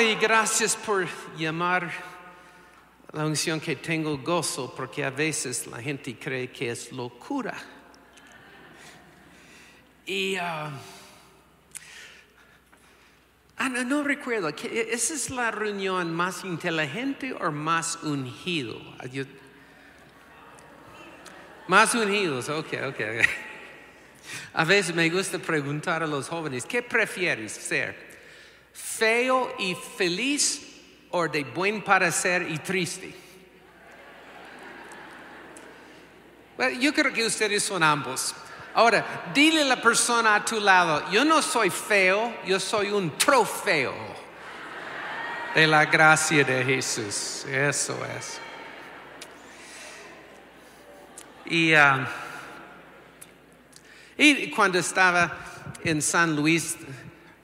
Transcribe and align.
Y 0.00 0.16
gracias 0.16 0.74
por 0.74 1.06
llamar 1.38 1.90
la 3.12 3.24
unción 3.24 3.60
que 3.60 3.76
tengo 3.76 4.18
gozo, 4.18 4.74
porque 4.74 5.04
a 5.04 5.10
veces 5.10 5.66
la 5.68 5.80
gente 5.80 6.18
cree 6.18 6.50
que 6.50 6.70
es 6.70 6.90
locura. 6.90 7.54
Y 10.04 10.34
ah, 10.36 10.70
ah, 13.56 13.68
no, 13.68 14.02
recuerdo, 14.02 14.54
que 14.54 14.88
¿esa 14.90 15.14
es 15.14 15.30
la 15.30 15.50
reunión 15.52 16.12
más 16.12 16.44
inteligente 16.44 17.32
o 17.32 17.52
más 17.52 17.96
ungido? 18.02 18.80
Ah, 18.98 19.06
yo- 19.06 19.24
más 21.68 21.94
unidos, 21.94 22.48
ok. 22.48 22.72
ok. 22.88 23.00
A 24.54 24.64
veces 24.64 24.94
me 24.94 25.08
gusta 25.08 25.38
preguntar 25.38 26.02
a 26.02 26.06
los 26.06 26.28
jóvenes, 26.28 26.64
¿qué 26.66 26.82
prefieres 26.82 27.52
ser? 27.52 28.13
¿Feo 28.74 29.54
y 29.60 29.76
feliz 29.76 30.60
o 31.10 31.28
de 31.28 31.44
buen 31.44 31.82
parecer 31.82 32.46
y 32.50 32.58
triste? 32.58 33.14
Bueno, 36.56 36.80
yo 36.80 36.92
creo 36.92 37.12
que 37.12 37.24
ustedes 37.24 37.62
son 37.62 37.84
ambos. 37.84 38.34
Ahora, 38.74 39.30
dile 39.32 39.62
a 39.62 39.66
la 39.66 39.80
persona 39.80 40.34
a 40.34 40.44
tu 40.44 40.58
lado, 40.58 41.08
yo 41.12 41.24
no 41.24 41.40
soy 41.40 41.70
feo, 41.70 42.34
yo 42.44 42.58
soy 42.58 42.90
un 42.90 43.16
trofeo 43.16 43.94
de 45.54 45.66
la 45.68 45.86
gracia 45.86 46.42
de 46.42 46.64
Jesús. 46.64 47.44
Eso 47.48 47.96
es. 48.18 48.40
Y, 51.46 51.74
ah, 51.74 52.08
y 54.16 54.50
cuando 54.50 54.80
estaba 54.80 55.32
en 55.84 56.02
San 56.02 56.34
Luis, 56.34 56.76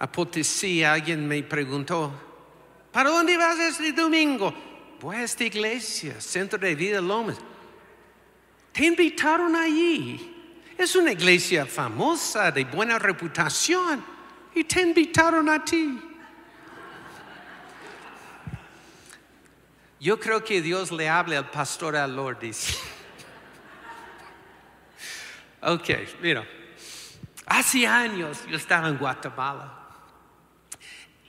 a 0.00 0.10
Potosí, 0.10 0.82
alguien 0.82 1.28
me 1.28 1.42
preguntó, 1.42 2.10
¿para 2.90 3.10
dónde 3.10 3.36
vas 3.36 3.58
este 3.58 3.92
domingo? 3.92 4.52
Voy 4.98 5.16
a 5.16 5.24
esta 5.24 5.44
iglesia, 5.44 6.18
Centro 6.18 6.58
de 6.58 6.74
Vida 6.74 7.02
Lomas. 7.02 7.36
Te 8.72 8.86
invitaron 8.86 9.54
allí. 9.54 10.36
Es 10.78 10.96
una 10.96 11.12
iglesia 11.12 11.66
famosa, 11.66 12.50
de 12.50 12.64
buena 12.64 12.98
reputación, 12.98 14.02
y 14.54 14.64
te 14.64 14.80
invitaron 14.80 15.50
a 15.50 15.62
ti. 15.62 16.00
Yo 20.00 20.18
creo 20.18 20.42
que 20.42 20.62
Dios 20.62 20.90
le 20.90 21.10
habla 21.10 21.36
al 21.36 21.50
pastor 21.50 21.94
a 21.94 22.06
Lourdes. 22.06 22.78
Ok, 25.60 25.90
mira, 26.22 26.48
hace 27.44 27.86
años 27.86 28.38
yo 28.48 28.56
estaba 28.56 28.88
en 28.88 28.96
Guatemala 28.96 29.79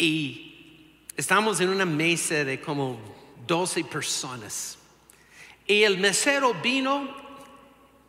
y 0.01 0.97
estamos 1.15 1.61
en 1.61 1.69
una 1.69 1.85
mesa 1.85 2.43
de 2.43 2.59
como 2.59 2.99
12 3.45 3.83
personas 3.83 4.79
y 5.67 5.83
el 5.83 5.99
mesero 5.99 6.55
vino 6.55 7.07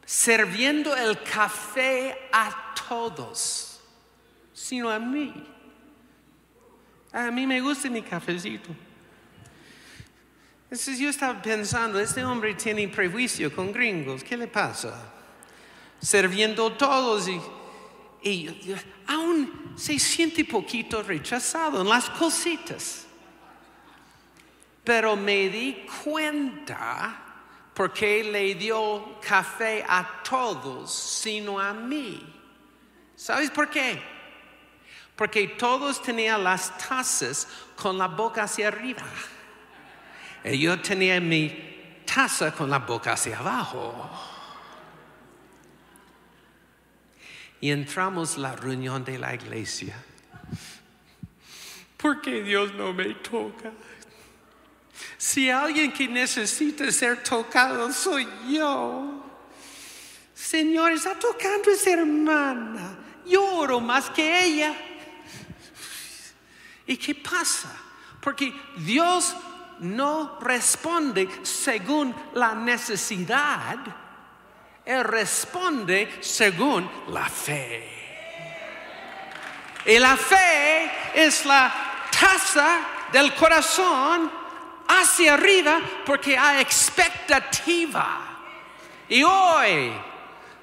sirviendo 0.06 0.96
el 0.96 1.22
café 1.22 2.16
a 2.32 2.74
todos, 2.88 3.78
sino 4.54 4.88
a 4.88 4.98
mí. 4.98 5.34
A 7.12 7.30
mí 7.30 7.46
me 7.46 7.60
gusta 7.60 7.90
mi 7.90 8.00
cafecito. 8.00 8.70
Entonces 10.64 10.98
yo 10.98 11.10
estaba 11.10 11.42
pensando, 11.42 12.00
este 12.00 12.24
hombre 12.24 12.54
tiene 12.54 12.88
prejuicio 12.88 13.54
con 13.54 13.70
gringos, 13.70 14.24
¿qué 14.24 14.38
le 14.38 14.46
pasa? 14.46 15.12
Sirviendo 16.00 16.72
todos 16.72 17.28
y, 17.28 17.38
y 18.22 18.48
aún 19.06 19.74
se 19.76 19.98
siente 19.98 20.44
poquito 20.44 21.02
rechazado 21.02 21.80
en 21.80 21.88
las 21.88 22.08
cositas. 22.10 23.06
Pero 24.84 25.16
me 25.16 25.48
di 25.48 25.86
cuenta 26.02 27.18
porque 27.74 28.22
le 28.24 28.54
dio 28.54 29.18
café 29.20 29.84
a 29.88 30.22
todos, 30.22 30.92
sino 30.92 31.58
a 31.58 31.72
mí. 31.72 32.20
¿Sabes 33.16 33.50
por 33.50 33.70
qué? 33.70 34.02
Porque 35.16 35.48
todos 35.48 36.02
tenían 36.02 36.42
las 36.42 36.76
tazas 36.78 37.46
con 37.76 37.96
la 37.96 38.08
boca 38.08 38.44
hacia 38.44 38.68
arriba. 38.68 39.04
Y 40.44 40.58
yo 40.58 40.80
tenía 40.80 41.20
mi 41.20 42.02
taza 42.04 42.52
con 42.52 42.68
la 42.68 42.78
boca 42.78 43.12
hacia 43.12 43.38
abajo. 43.38 44.10
Y 47.62 47.70
entramos 47.70 48.36
la 48.36 48.56
reunión 48.56 49.04
de 49.04 49.18
la 49.18 49.34
iglesia. 49.34 49.94
Porque 51.96 52.42
Dios 52.42 52.74
no 52.74 52.92
me 52.92 53.14
toca. 53.14 53.70
Si 55.16 55.48
alguien 55.48 55.92
que 55.92 56.08
necesita 56.08 56.90
ser 56.90 57.22
tocado 57.22 57.92
soy 57.92 58.26
yo. 58.50 59.24
Señor, 60.34 60.90
está 60.90 61.16
tocando 61.16 61.70
a 61.70 61.74
esa 61.74 61.92
hermana. 61.92 62.98
Yo 63.24 63.44
oro 63.54 63.80
más 63.80 64.10
que 64.10 64.44
ella. 64.44 64.74
¿Y 66.84 66.96
qué 66.96 67.14
pasa? 67.14 67.72
Porque 68.20 68.52
Dios 68.78 69.36
no 69.78 70.40
responde 70.40 71.28
según 71.44 72.12
la 72.34 72.56
necesidad, 72.56 73.76
Él 74.84 75.04
responde 75.04 76.18
según 76.20 76.90
la 77.08 77.28
fe. 77.28 77.88
Y 79.86 79.98
la 79.98 80.16
fe 80.16 80.90
es 81.14 81.44
la 81.44 81.72
taza 82.10 82.78
del 83.12 83.34
corazón 83.34 84.30
hacia 84.88 85.34
arriba 85.34 85.80
porque 86.04 86.36
hay 86.36 86.60
expectativa. 86.60 88.18
Y 89.08 89.22
hoy, 89.22 89.92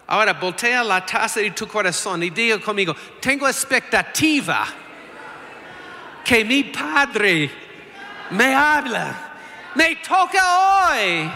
ahora 0.07 0.33
voltea 0.33 0.83
la 0.83 1.05
taza 1.05 1.39
de 1.39 1.51
tu 1.51 1.67
corazón 1.67 2.23
y 2.23 2.29
diga 2.29 2.59
conmigo, 2.59 2.95
tengo 3.21 3.47
expectativa 3.47 4.65
que 6.23 6.43
mi 6.43 6.63
Padre 6.63 7.49
me 8.31 8.53
habla, 8.53 9.13
me 9.75 9.95
toca 9.97 10.89
hoy. 10.89 11.31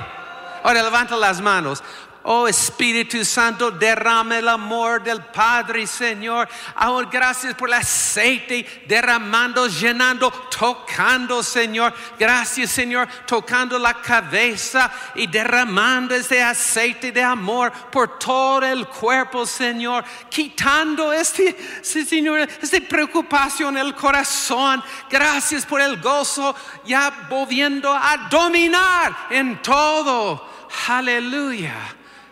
Ahora 0.64 0.82
levanta 0.82 1.18
las 1.18 1.42
manos. 1.42 1.84
Oh 2.25 2.47
Espíritu 2.47 3.25
Santo, 3.25 3.69
derrame 3.69 4.38
el 4.38 4.47
amor 4.47 5.03
del 5.03 5.22
Padre, 5.25 5.85
Señor. 5.85 6.47
Ahora 6.73 7.09
gracias 7.11 7.53
por 7.53 7.67
el 7.67 7.73
aceite 7.73 8.85
derramando, 8.88 9.67
llenando, 9.67 10.31
tocando, 10.31 11.44
Señor. 11.44 11.94
Gracias, 12.17 12.72
Señor, 12.72 13.09
tocando 13.25 13.78
la 13.78 13.95
cabeza 13.95 14.89
y 15.16 15.28
derramando 15.28 16.16
ese 16.16 16.41
aceite 16.41 17.11
de 17.11 17.22
amor 17.22 17.73
por 17.91 18.17
todo 18.17 18.63
el 18.63 18.88
cuerpo, 18.88 19.45
Señor. 19.45 20.05
Quitando 20.29 21.11
este, 21.11 21.57
Señor, 21.84 22.40
esta 22.40 22.79
preocupación 22.88 23.78
en 23.78 23.85
el 23.85 23.95
corazón. 23.95 24.81
Gracias 25.09 25.66
por 25.66 25.81
el 25.81 26.00
gozo 26.00 26.55
ya 26.85 27.28
volviendo 27.29 27.94
a 27.94 28.29
dominar 28.29 29.28
en 29.29 29.61
todo. 29.61 30.50
Aleluya. 30.88 31.73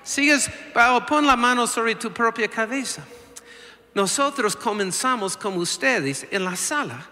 Sigues, 0.04 0.50
oh, 0.76 1.06
pon 1.06 1.26
la 1.26 1.36
mano 1.36 1.68
sobre 1.68 1.96
tu 1.96 2.12
propia 2.12 2.48
cabeza. 2.48 3.06
Nosotros 3.94 4.56
comenzamos 4.56 5.38
como 5.38 5.60
ustedes 5.60 6.26
en 6.32 6.46
la 6.46 6.56
sala. 6.56 7.06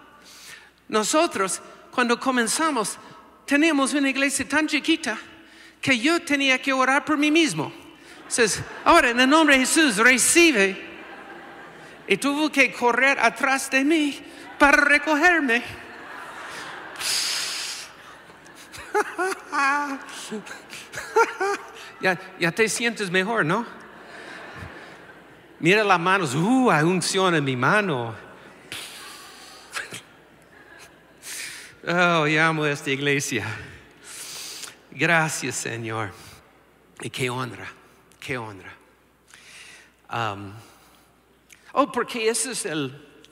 Nosotros, 0.88 1.60
cuando 1.92 2.18
comenzamos, 2.18 2.98
teníamos 3.46 3.94
una 3.94 4.08
iglesia 4.08 4.48
tan 4.48 4.66
chiquita 4.66 5.18
que 5.80 5.98
yo 5.98 6.20
tenía 6.20 6.60
que 6.60 6.72
orar 6.72 7.04
por 7.04 7.16
mí 7.16 7.30
mismo. 7.30 7.72
Entonces, 8.18 8.60
ahora 8.84 9.10
en 9.10 9.20
el 9.20 9.28
nombre 9.28 9.58
de 9.58 9.66
Jesús, 9.66 9.96
recibe. 9.96 10.88
Y 12.08 12.16
tuvo 12.16 12.50
que 12.50 12.72
correr 12.72 13.20
atrás 13.20 13.70
de 13.70 13.84
mí 13.84 14.20
para 14.58 14.78
recogerme. 14.78 15.62
ya, 22.00 22.52
te 22.52 22.68
sientes 22.68 23.10
mejor, 23.10 23.44
¿no? 23.44 23.66
Mira 25.58 25.84
las 25.84 26.00
manos, 26.00 26.34
uh, 26.34 26.70
hay 26.70 26.84
unción 26.84 27.34
en 27.34 27.44
mi 27.44 27.56
mano. 27.56 28.14
Oh, 31.86 32.26
llamo 32.26 32.64
a 32.64 32.70
esta 32.70 32.90
iglesia. 32.90 33.46
Gracias, 34.90 35.56
Señor. 35.56 36.12
Y 37.00 37.08
qué 37.08 37.30
honra, 37.30 37.66
qué 38.18 38.36
honra. 38.36 38.72
Um, 40.12 40.52
oh, 41.72 41.90
porque 41.90 42.28
esa 42.28 42.50
es 42.50 42.68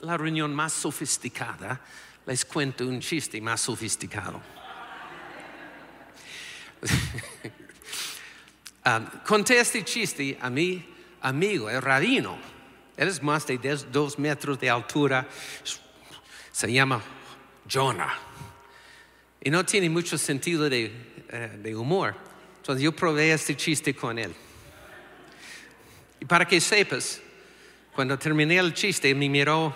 la 0.01 0.17
reunión 0.17 0.53
más 0.53 0.73
sofisticada. 0.73 1.79
Les 2.25 2.43
cuento 2.45 2.87
un 2.87 2.99
chiste 2.99 3.39
más 3.41 3.61
sofisticado. 3.61 4.41
Um, 8.89 9.05
conté 9.25 9.59
este 9.59 9.83
chiste 9.83 10.37
a 10.41 10.49
mi 10.49 10.83
amigo, 11.21 11.69
el 11.69 11.81
rabino. 11.81 12.37
Él 12.97 13.07
es 13.07 13.21
más 13.21 13.45
de 13.45 13.57
dos 13.91 14.17
metros 14.17 14.59
de 14.59 14.69
altura. 14.69 15.27
Se 16.51 16.71
llama 16.71 17.01
Jonah. 17.69 18.13
Y 19.41 19.49
no 19.49 19.65
tiene 19.65 19.89
mucho 19.89 20.17
sentido 20.17 20.69
de, 20.69 20.91
eh, 21.29 21.59
de 21.61 21.75
humor. 21.75 22.15
Entonces 22.57 22.83
yo 22.83 22.93
probé 22.93 23.31
este 23.31 23.55
chiste 23.55 23.93
con 23.93 24.17
él. 24.17 24.33
Y 26.19 26.25
para 26.25 26.45
que 26.45 26.59
sepas, 26.59 27.21
cuando 27.93 28.17
terminé 28.17 28.57
el 28.57 28.73
chiste, 28.73 29.13
me 29.13 29.29
miró. 29.29 29.73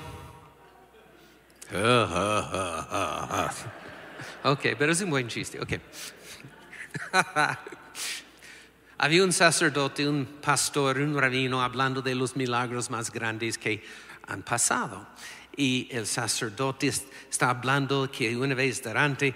ok, 4.43 4.59
pero 4.77 4.91
es 4.91 5.01
un 5.01 5.09
buen 5.09 5.27
chiste. 5.27 5.59
Ok. 5.59 5.73
Había 9.03 9.25
un 9.25 9.33
sacerdote, 9.33 10.07
un 10.07 10.25
pastor, 10.41 10.99
un 10.99 11.19
rabino 11.19 11.61
hablando 11.61 12.01
de 12.01 12.15
los 12.15 12.37
milagros 12.37 12.89
más 12.89 13.11
grandes 13.11 13.57
que 13.57 13.83
han 14.27 14.43
pasado. 14.43 15.05
Y 15.57 15.89
el 15.91 16.07
sacerdote 16.07 16.87
está 16.87 17.49
hablando 17.49 18.09
que 18.09 18.37
una 18.37 18.55
vez 18.55 18.81
durante 18.81 19.35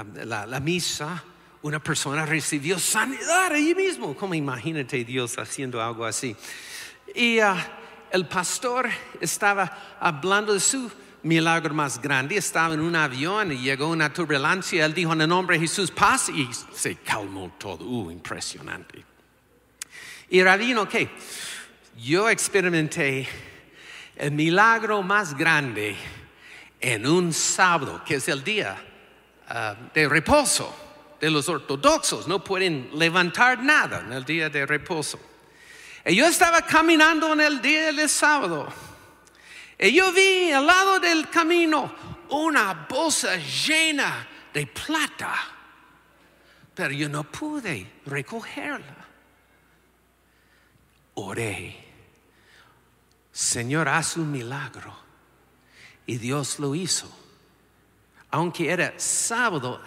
um, 0.00 0.14
la, 0.24 0.58
misa, 0.58 1.22
una 1.62 1.80
persona 1.80 2.26
recibió 2.26 2.76
sanidad 2.76 3.52
allí 3.52 3.72
mismo. 3.72 4.16
Como 4.16 4.34
imagínate 4.34 5.04
Dios 5.04 5.38
haciendo 5.38 5.80
algo 5.80 6.04
así. 6.04 6.34
Y 7.14 7.38
uh, 7.38 7.54
el 8.10 8.26
pastor 8.26 8.88
estaba 9.20 9.96
hablando 10.00 10.52
de 10.52 10.58
su 10.58 10.90
milagro 11.24 11.74
más 11.74 12.00
grande. 12.00 12.36
Estaba 12.36 12.74
en 12.74 12.80
un 12.80 12.94
avión 12.94 13.50
y 13.52 13.58
llegó 13.58 13.88
una 13.88 14.12
turbulencia. 14.12 14.84
Él 14.84 14.94
dijo 14.94 15.12
en 15.12 15.22
el 15.22 15.28
nombre 15.28 15.56
de 15.56 15.62
Jesús, 15.62 15.90
paz 15.90 16.28
y 16.28 16.48
se 16.72 16.96
calmó 16.96 17.54
todo. 17.58 17.84
Uh, 17.84 18.10
impresionante. 18.10 19.04
Y 20.30 20.42
rabino, 20.42 20.88
¿qué? 20.88 21.10
Yo 21.96 22.28
experimenté 22.28 23.28
el 24.16 24.32
milagro 24.32 25.02
más 25.02 25.36
grande 25.36 25.96
en 26.80 27.06
un 27.06 27.32
sábado, 27.32 28.02
que 28.04 28.16
es 28.16 28.28
el 28.28 28.44
día 28.44 28.76
uh, 29.50 29.92
de 29.92 30.08
reposo 30.08 30.74
de 31.20 31.30
los 31.30 31.48
ortodoxos. 31.48 32.28
No 32.28 32.44
pueden 32.44 32.90
levantar 32.94 33.62
nada 33.62 34.00
en 34.06 34.12
el 34.12 34.24
día 34.24 34.50
de 34.50 34.66
reposo. 34.66 35.18
Y 36.04 36.16
yo 36.16 36.26
estaba 36.26 36.62
caminando 36.62 37.32
en 37.32 37.40
el 37.40 37.62
día 37.62 37.92
del 37.92 38.08
sábado. 38.08 38.68
Y 39.78 39.92
yo 39.92 40.12
vi 40.12 40.52
al 40.52 40.66
lado 40.66 41.00
del 41.00 41.28
camino 41.28 41.94
una 42.30 42.86
bolsa 42.88 43.36
llena 43.36 44.26
de 44.52 44.66
plata. 44.66 45.34
Pero 46.74 46.90
yo 46.92 47.08
no 47.08 47.24
pude 47.24 48.00
recogerla. 48.06 49.06
Oré. 51.14 51.84
Señor, 53.32 53.88
haz 53.88 54.16
un 54.16 54.30
milagro. 54.30 54.96
Y 56.06 56.18
Dios 56.18 56.58
lo 56.58 56.74
hizo. 56.74 57.10
Aunque 58.30 58.70
era 58.70 58.94
sábado, 58.96 59.80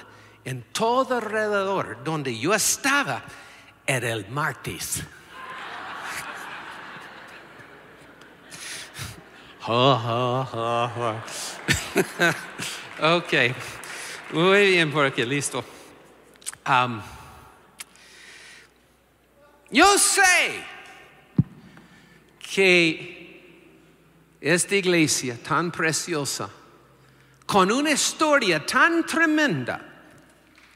en 0.43 0.63
todo 0.71 1.17
alrededor 1.17 2.03
donde 2.03 2.37
yo 2.37 2.53
estaba, 2.53 3.23
era 3.85 4.11
el 4.11 4.29
martes. 4.29 5.03
ok, 13.01 13.33
muy 14.31 14.69
bien 14.69 14.89
por 14.89 15.27
listo. 15.27 15.61
Yo 19.69 19.97
sé 19.97 20.63
que 22.39 23.43
esta 24.39 24.75
iglesia 24.75 25.37
tan 25.43 25.69
preciosa, 25.69 26.49
con 27.45 27.69
una 27.69 27.91
historia 27.91 28.65
tan 28.65 29.05
tremenda, 29.05 29.81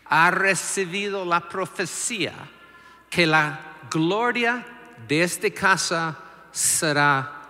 ha 0.03 0.31
recibido 0.31 1.23
la 1.23 1.47
profecía 1.47 2.33
que 3.09 3.25
la 3.25 3.57
gloria 3.89 4.65
de 5.07 5.23
esta 5.23 5.49
casa 5.49 6.17
será 6.51 7.40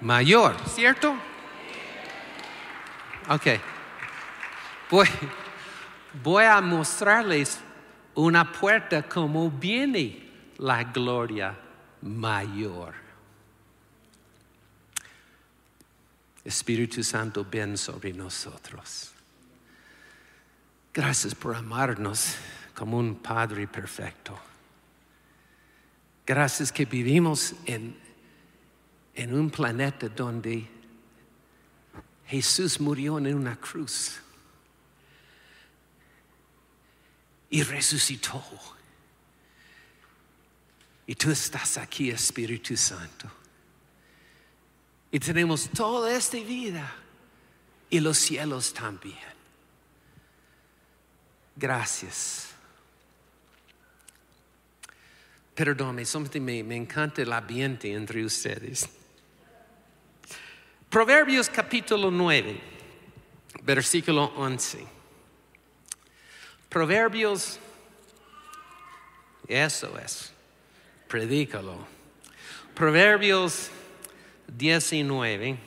mayor, 0.00 0.56
¿cierto? 0.68 1.14
Ok. 3.28 3.46
Voy, 4.90 5.08
voy 6.22 6.44
a 6.44 6.60
mostrarles 6.60 7.58
una 8.14 8.52
puerta 8.52 9.02
como 9.02 9.50
viene 9.50 10.30
la 10.58 10.84
gloria 10.84 11.58
mayor. 12.02 12.94
Espíritu 16.44 17.02
Santo, 17.02 17.46
ven 17.50 17.78
sobre 17.78 18.12
nosotros. 18.12 19.12
Gracias 20.92 21.34
por 21.34 21.56
amarnos 21.56 22.36
como 22.74 22.98
un 22.98 23.16
Padre 23.16 23.66
perfecto. 23.66 24.38
Gracias 26.26 26.70
que 26.70 26.84
vivimos 26.84 27.54
en 27.64 28.03
en 29.14 29.34
un 29.34 29.50
planeta 29.50 30.08
donde 30.08 30.68
Jesús 32.26 32.80
murió 32.80 33.18
en 33.18 33.34
una 33.34 33.56
cruz 33.56 34.20
y 37.50 37.62
resucitó. 37.62 38.42
Y 41.06 41.14
tú 41.14 41.30
estás 41.30 41.76
aquí, 41.76 42.10
Espíritu 42.10 42.76
Santo. 42.76 43.30
Y 45.12 45.20
tenemos 45.20 45.68
toda 45.70 46.12
esta 46.16 46.38
vida 46.38 46.92
y 47.90 48.00
los 48.00 48.18
cielos 48.18 48.72
también. 48.74 49.34
Gracias. 51.54 52.48
Perdóname, 55.54 56.04
me, 56.40 56.64
me 56.64 56.76
encanta 56.76 57.22
el 57.22 57.32
ambiente 57.32 57.92
entre 57.92 58.24
ustedes. 58.24 58.88
Proverbios 60.94 61.50
capítulo 61.50 62.08
9, 62.08 62.56
versículo 63.64 64.26
11. 64.36 64.86
Proverbios, 66.68 67.58
eso 69.48 69.98
es, 69.98 70.32
predícalo. 71.08 71.84
Proverbios 72.76 73.70
19. 74.46 75.58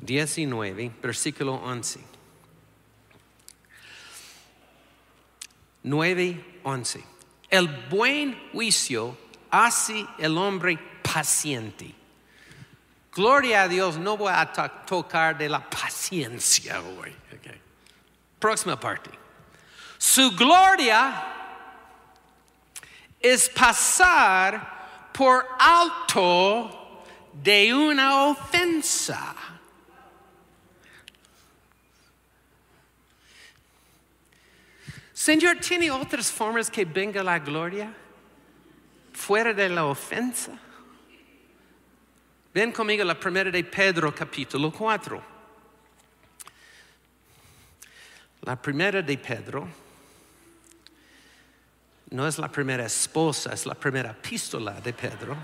Diecinueve, 0.00 0.92
versículo 1.00 1.54
once. 1.54 1.98
Nueve, 5.82 6.44
once. 6.62 7.11
El 7.52 7.68
buen 7.68 8.48
juicio 8.50 9.14
hace 9.50 10.06
el 10.16 10.38
hombre 10.38 10.78
paciente. 11.02 11.94
Gloria 13.14 13.64
a 13.64 13.68
Dios, 13.68 13.98
no 13.98 14.16
voy 14.16 14.32
a 14.34 14.50
tocar 14.86 15.36
de 15.36 15.50
la 15.50 15.68
paciencia 15.68 16.80
hoy. 16.80 17.14
Próxima 18.38 18.80
parte. 18.80 19.10
Su 19.98 20.34
gloria 20.34 21.24
es 23.20 23.50
pasar 23.50 25.10
por 25.12 25.46
alto 25.58 27.04
de 27.34 27.74
una 27.74 28.28
ofensa. 28.28 29.51
Señor, 35.22 35.58
¿tiene 35.58 35.88
otras 35.88 36.32
formas 36.32 36.68
que 36.68 36.84
venga 36.84 37.22
la 37.22 37.38
gloria? 37.38 37.94
Fuera 39.12 39.54
de 39.54 39.68
la 39.68 39.84
ofensa. 39.84 40.50
Ven 42.52 42.72
conmigo 42.72 43.04
la 43.04 43.14
primera 43.14 43.48
de 43.48 43.62
Pedro 43.62 44.12
capítulo 44.12 44.72
4. 44.72 45.22
La 48.40 48.60
primera 48.60 49.00
de 49.00 49.16
Pedro 49.16 49.68
no 52.10 52.26
es 52.26 52.36
la 52.36 52.50
primera 52.50 52.86
esposa, 52.86 53.52
es 53.52 53.64
la 53.64 53.74
primera 53.74 54.10
epístola 54.10 54.80
de 54.80 54.92
Pedro. 54.92 55.36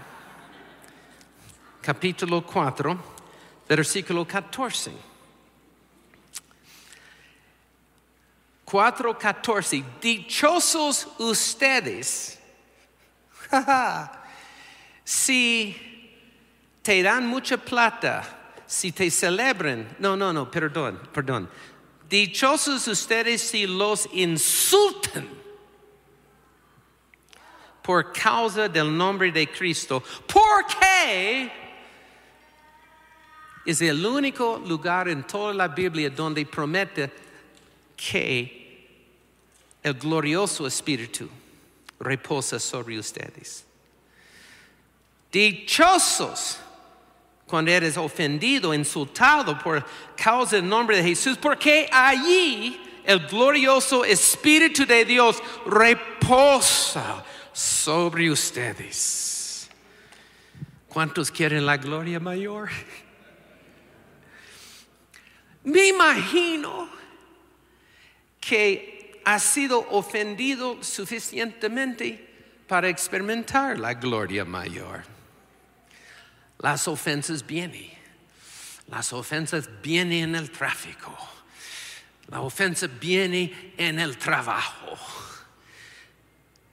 Capítulo 1.81 2.45
4, 2.45 2.99
versículo 3.69 4.27
14. 4.27 5.18
4:14, 8.69 9.83
dichosos 10.01 11.09
ustedes 11.19 12.39
si 15.05 15.75
te 16.83 17.03
dan 17.03 17.27
mucha 17.27 17.57
plata, 17.57 18.23
si 18.67 18.93
te 18.93 19.11
celebran, 19.11 19.97
no, 19.99 20.17
no, 20.17 20.33
no, 20.33 20.51
perdón, 20.51 21.01
perdón. 21.13 21.49
Dichosos 22.09 22.87
ustedes 22.89 23.43
si 23.43 23.67
los 23.67 24.09
insultan 24.13 25.29
por 27.83 28.13
causa 28.13 28.69
del 28.69 28.95
nombre 28.95 29.33
de 29.33 29.47
Cristo, 29.47 30.03
porque 30.27 31.51
es 33.65 33.81
el 33.81 34.05
único 34.05 34.63
lugar 34.67 35.09
en 35.09 35.23
toda 35.27 35.55
la 35.55 35.69
Biblia 35.69 36.11
donde 36.11 36.45
promete 36.45 37.11
que 37.97 38.58
el 39.89 39.95
glorioso 39.95 40.67
Espíritu 40.67 41.29
reposa 41.99 42.59
sobre 42.59 42.99
ustedes. 42.99 43.65
Dichosos 45.33 46.59
cuando 47.47 47.71
eres 47.71 47.97
ofendido, 47.97 48.75
insultado 48.75 49.59
por 49.59 49.85
causa 50.17 50.57
del 50.57 50.69
nombre 50.69 50.99
de 50.99 51.03
Jesús, 51.03 51.39
porque 51.39 51.89
allí 51.91 52.81
el 53.05 53.27
glorioso 53.27 54.05
Espíritu 54.05 54.85
de 54.85 55.05
Dios 55.05 55.43
reposa 55.67 57.25
sobre 57.53 58.31
ustedes. 58.31 59.69
¿Cuántos 60.89 61.31
quieren 61.31 61.65
la 61.65 61.79
gloria 61.79 62.21
mayor? 62.21 62.69
Me 65.65 65.89
imagino 65.89 66.89
que 68.41 68.98
ha 69.29 69.39
sido 69.39 69.87
ofendido 69.91 70.83
suficientemente 70.83 72.27
para 72.67 72.89
experimentar 72.89 73.79
la 73.79 73.93
gloria 73.93 74.43
mayor. 74.43 75.05
Las 76.59 76.89
ofensas 76.89 77.47
vienen. 77.47 77.91
Las 78.87 79.13
ofensas 79.13 79.69
vienen 79.83 80.31
en 80.31 80.35
el 80.35 80.51
tráfico. 80.51 81.15
La 82.29 82.41
ofensa 82.41 82.87
viene 82.87 83.75
en 83.77 83.99
el 83.99 84.17
trabajo. 84.17 84.97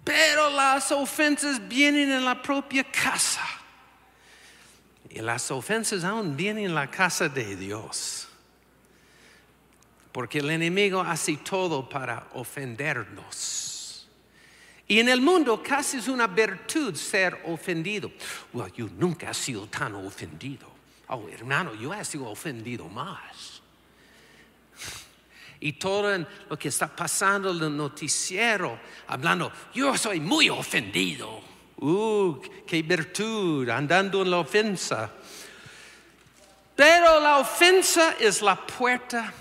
Pero 0.05 0.50
las 0.50 0.93
ofensas 0.93 1.67
vienen 1.67 2.09
en 2.09 2.24
la 2.24 2.41
propia 2.41 2.85
casa. 2.85 3.45
Y 5.09 5.19
las 5.19 5.51
ofensas 5.51 6.05
aún 6.05 6.38
vienen 6.38 6.67
en 6.67 6.75
la 6.75 6.89
casa 6.89 7.27
de 7.27 7.57
Dios. 7.57 8.29
Porque 10.15 10.39
el 10.39 10.50
enemigo 10.50 11.01
hace 11.01 11.36
todo 11.36 11.89
para 11.89 12.29
ofendernos. 12.36 14.07
Y 14.88 15.01
en 15.01 15.10
el 15.10 15.19
mundo 15.19 15.62
casi 15.62 15.98
es 15.98 16.07
una 16.07 16.25
virtud 16.25 16.95
ser 16.95 17.41
ofendido. 17.43 18.10
Well, 18.53 18.72
yo 18.72 18.88
nunca 18.98 19.31
he 19.31 19.34
sido 19.34 19.67
tan 19.67 19.93
ofendido. 19.93 20.72
Oh, 21.10 21.27
hermano, 21.27 21.75
yo 21.75 21.93
he 21.93 22.05
sido 22.05 22.29
ofendido 22.29 22.88
más. 22.88 23.62
Y 25.60 25.74
todo 25.74 26.25
lo 26.50 26.57
que 26.57 26.69
está 26.69 26.88
pasando 26.95 27.51
en 27.51 27.63
el 27.63 27.75
noticiero, 27.75 28.79
hablando, 29.07 29.51
yo 29.74 29.98
soy 29.98 30.22
muy 30.22 30.50
ofendido. 30.50 31.41
Uh, 31.75 32.39
qué 32.65 32.84
virtud, 32.84 33.67
andando 33.67 34.22
en 34.22 34.31
la 34.31 34.38
ofensa. 34.38 35.12
Pero 36.74 37.19
la 37.19 37.39
ofensa 37.39 38.15
es 38.17 38.41
la 38.41 38.55
puerta 38.65 39.34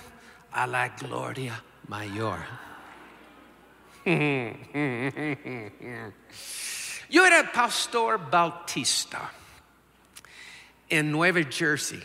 a 0.55 0.67
la 0.67 0.89
gloria 0.89 1.63
mayor. 1.89 2.39
Yo 7.11 7.27
era 7.27 7.53
pastor 7.53 8.31
bautista 8.31 9.31
en 10.89 11.11
Nueva 11.11 11.41
Jersey. 11.51 12.03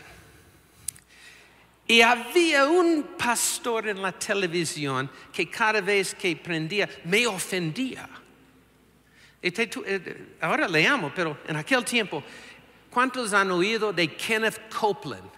Y 1.86 2.02
había 2.02 2.66
un 2.66 3.16
pastor 3.18 3.88
en 3.88 4.00
la 4.00 4.12
televisión 4.12 5.10
que 5.32 5.50
cada 5.50 5.80
vez 5.80 6.14
que 6.14 6.36
prendía 6.36 6.88
me 7.04 7.26
ofendía. 7.26 8.08
Eh, 9.42 10.36
ahora 10.40 10.68
le 10.68 10.86
amo, 10.86 11.10
pero 11.14 11.38
en 11.48 11.56
aquel 11.56 11.84
tiempo, 11.84 12.22
¿cuántos 12.90 13.32
han 13.32 13.50
oído 13.50 13.92
de 13.92 14.14
Kenneth 14.14 14.72
Copeland, 14.72 15.30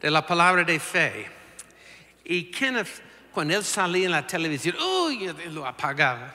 de 0.00 0.10
la 0.10 0.26
palabra 0.26 0.64
de 0.64 0.80
fe? 0.80 1.41
Y 2.24 2.44
Kenneth, 2.44 3.02
cuando 3.32 3.56
él 3.56 3.64
salía 3.64 4.06
en 4.06 4.12
la 4.12 4.26
televisión, 4.26 4.76
uy, 4.80 5.32
lo 5.50 5.66
apagaba. 5.66 6.34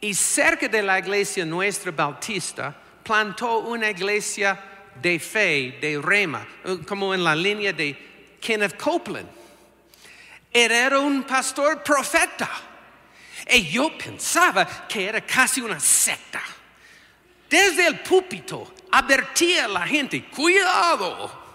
Y 0.00 0.14
cerca 0.14 0.68
de 0.68 0.82
la 0.82 0.98
iglesia 0.98 1.44
nuestra 1.44 1.90
bautista, 1.90 2.74
plantó 3.02 3.58
una 3.58 3.90
iglesia 3.90 4.58
de 5.00 5.18
fe, 5.18 5.78
de 5.80 6.00
rema, 6.02 6.46
como 6.86 7.14
en 7.14 7.22
la 7.22 7.34
línea 7.34 7.72
de 7.72 8.36
Kenneth 8.40 8.76
Copeland. 8.76 9.28
Era 10.52 10.98
un 10.98 11.22
pastor 11.22 11.82
profeta. 11.82 12.50
Y 13.48 13.68
yo 13.68 13.96
pensaba 13.96 14.86
que 14.88 15.06
era 15.06 15.20
casi 15.20 15.60
una 15.60 15.78
secta. 15.78 16.42
Desde 17.48 17.86
el 17.86 18.00
púlpito 18.00 18.74
advertía 18.90 19.66
a 19.66 19.68
la 19.68 19.86
gente, 19.86 20.24
cuidado. 20.24 21.45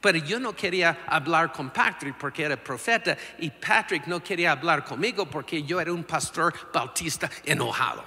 Pero 0.00 0.18
yo 0.18 0.40
no 0.40 0.54
quería 0.54 1.04
hablar 1.06 1.52
con 1.52 1.70
Patrick 1.70 2.16
porque 2.16 2.44
era 2.44 2.56
profeta 2.56 3.16
y 3.38 3.50
Patrick 3.50 4.06
no 4.06 4.22
quería 4.22 4.52
hablar 4.52 4.82
conmigo 4.84 5.26
porque 5.26 5.62
yo 5.62 5.78
era 5.80 5.92
un 5.92 6.04
pastor 6.04 6.54
bautista 6.72 7.30
enojado. 7.44 8.04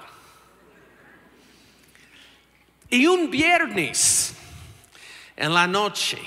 Y 2.90 3.06
un 3.06 3.30
viernes 3.30 4.36
en 5.36 5.54
la 5.54 5.68
noche, 5.68 6.20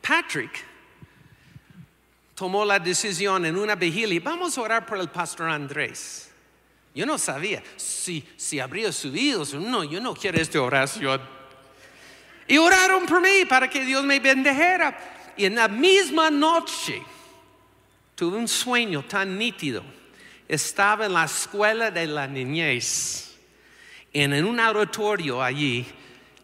Patrick 0.00 0.64
tomó 2.34 2.64
la 2.64 2.78
decisión 2.78 3.44
en 3.46 3.56
una 3.56 3.74
vigilia, 3.74 4.20
vamos 4.22 4.56
a 4.56 4.62
orar 4.62 4.86
por 4.86 4.98
el 4.98 5.08
pastor 5.08 5.50
Andrés. 5.50 6.30
Yo 6.94 7.04
no 7.04 7.18
sabía 7.18 7.62
si, 7.76 8.26
si 8.36 8.60
habría 8.60 8.90
subido, 8.92 9.44
no, 9.60 9.84
yo 9.84 10.00
no 10.00 10.14
quiero 10.14 10.40
esta 10.40 10.60
oración. 10.62 11.35
Y 12.48 12.58
oraron 12.58 13.06
por 13.06 13.20
mí 13.20 13.44
para 13.48 13.68
que 13.68 13.84
Dios 13.84 14.04
me 14.04 14.20
bendijera. 14.20 14.96
Y 15.36 15.44
en 15.44 15.56
la 15.56 15.68
misma 15.68 16.30
noche 16.30 17.02
tuve 18.14 18.36
un 18.36 18.48
sueño 18.48 19.04
tan 19.04 19.36
nítido. 19.36 19.84
Estaba 20.48 21.06
en 21.06 21.12
la 21.12 21.24
escuela 21.24 21.90
de 21.90 22.06
la 22.06 22.26
niñez. 22.26 23.36
En 24.12 24.32
un 24.44 24.58
auditorio 24.60 25.42
allí, 25.42 25.84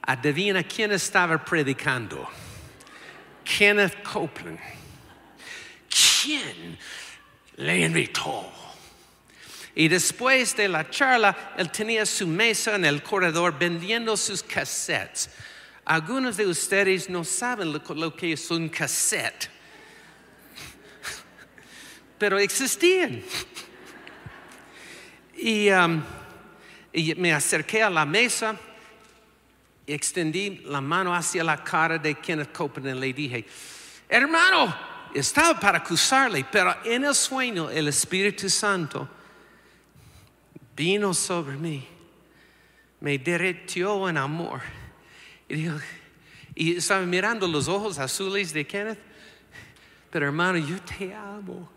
adivina 0.03 0.63
quién 0.65 0.93
estaba 0.93 1.43
predicando. 1.43 2.29
Kenneth 3.45 4.03
Copeland. 4.03 4.59
¿Quién 5.89 6.79
le 7.57 7.81
invitó? 7.81 8.53
Y 9.75 9.89
después 9.89 10.55
de 10.57 10.69
la 10.69 10.89
charla, 10.91 11.55
él 11.57 11.71
tenía 11.71 12.05
su 12.05 12.27
mesa 12.27 12.75
en 12.75 12.85
el 12.85 13.03
corredor 13.03 13.59
vendiendo 13.59 14.17
sus 14.17 14.43
cassettes. 14.43 15.31
Algunos 15.85 16.37
de 16.37 16.47
ustedes 16.47 17.09
no 17.09 17.25
saben 17.25 17.73
lo, 17.73 17.83
lo 17.95 18.15
que 18.15 18.33
es 18.33 18.51
un 18.51 18.69
cassette, 18.69 19.51
pero 22.19 22.39
existían. 22.39 23.23
Y, 25.35 25.71
um, 25.71 26.01
y 26.93 27.15
me 27.17 27.33
acerqué 27.33 27.83
a 27.83 27.91
la 27.91 28.07
mesa, 28.07 28.57
extendí 29.85 30.62
la 30.67 30.81
mano 30.81 31.12
hacia 31.12 31.43
la 31.43 31.65
cara 31.65 31.99
de 31.99 32.15
Kenneth 32.15 32.53
Copeland 32.53 32.99
y 32.99 33.01
le 33.01 33.12
dije, 33.12 33.47
hermano, 34.09 34.73
estaba 35.12 35.59
para 35.59 35.79
acusarle, 35.79 36.47
pero 36.51 36.77
en 36.85 37.05
el 37.05 37.15
sueño 37.15 37.71
el 37.71 37.89
Espíritu 37.89 38.49
Santo 38.49 39.09
vino 40.77 41.12
sobre 41.12 41.57
mí, 41.57 41.87
me 43.01 43.19
derretió 43.19 44.09
en 44.09 44.17
amor. 44.17 44.61
Y, 46.55 46.77
estaba 46.77 47.05
mirando 47.05 47.47
los 47.47 47.69
ojos 47.69 47.99
azules 47.99 48.55
de 48.55 48.67
Kenneth, 48.67 48.99
pero 50.11 50.27
hermano, 50.27 50.57
yo 50.59 50.81
te 50.81 51.15
amo. 51.15 51.71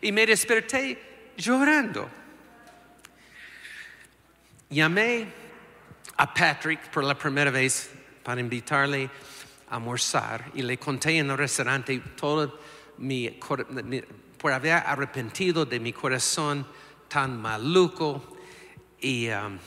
Y 0.00 0.10
me 0.10 0.26
desperté 0.26 1.30
llorando. 1.36 2.08
Llamé 4.70 5.26
a 6.16 6.34
Patrick 6.34 6.90
por 6.90 7.04
la 7.04 7.16
primera 7.16 7.50
vez 7.50 7.90
para 8.24 8.40
invitarle 8.40 9.08
a 9.68 9.76
almorzar 9.76 10.50
y 10.54 10.62
le 10.62 10.78
conté 10.78 11.18
en 11.18 11.30
el 11.30 11.38
restaurante 11.38 11.96
todo 12.16 12.58
mi- 12.98 13.30
por 13.30 14.52
haber 14.52 14.72
arrepentido 14.72 15.64
de 15.64 15.78
mi 15.78 15.92
corazón 15.92 16.66
tan 17.08 17.40
maluco 17.40 18.31
y, 19.02 19.28
um, 19.28 19.58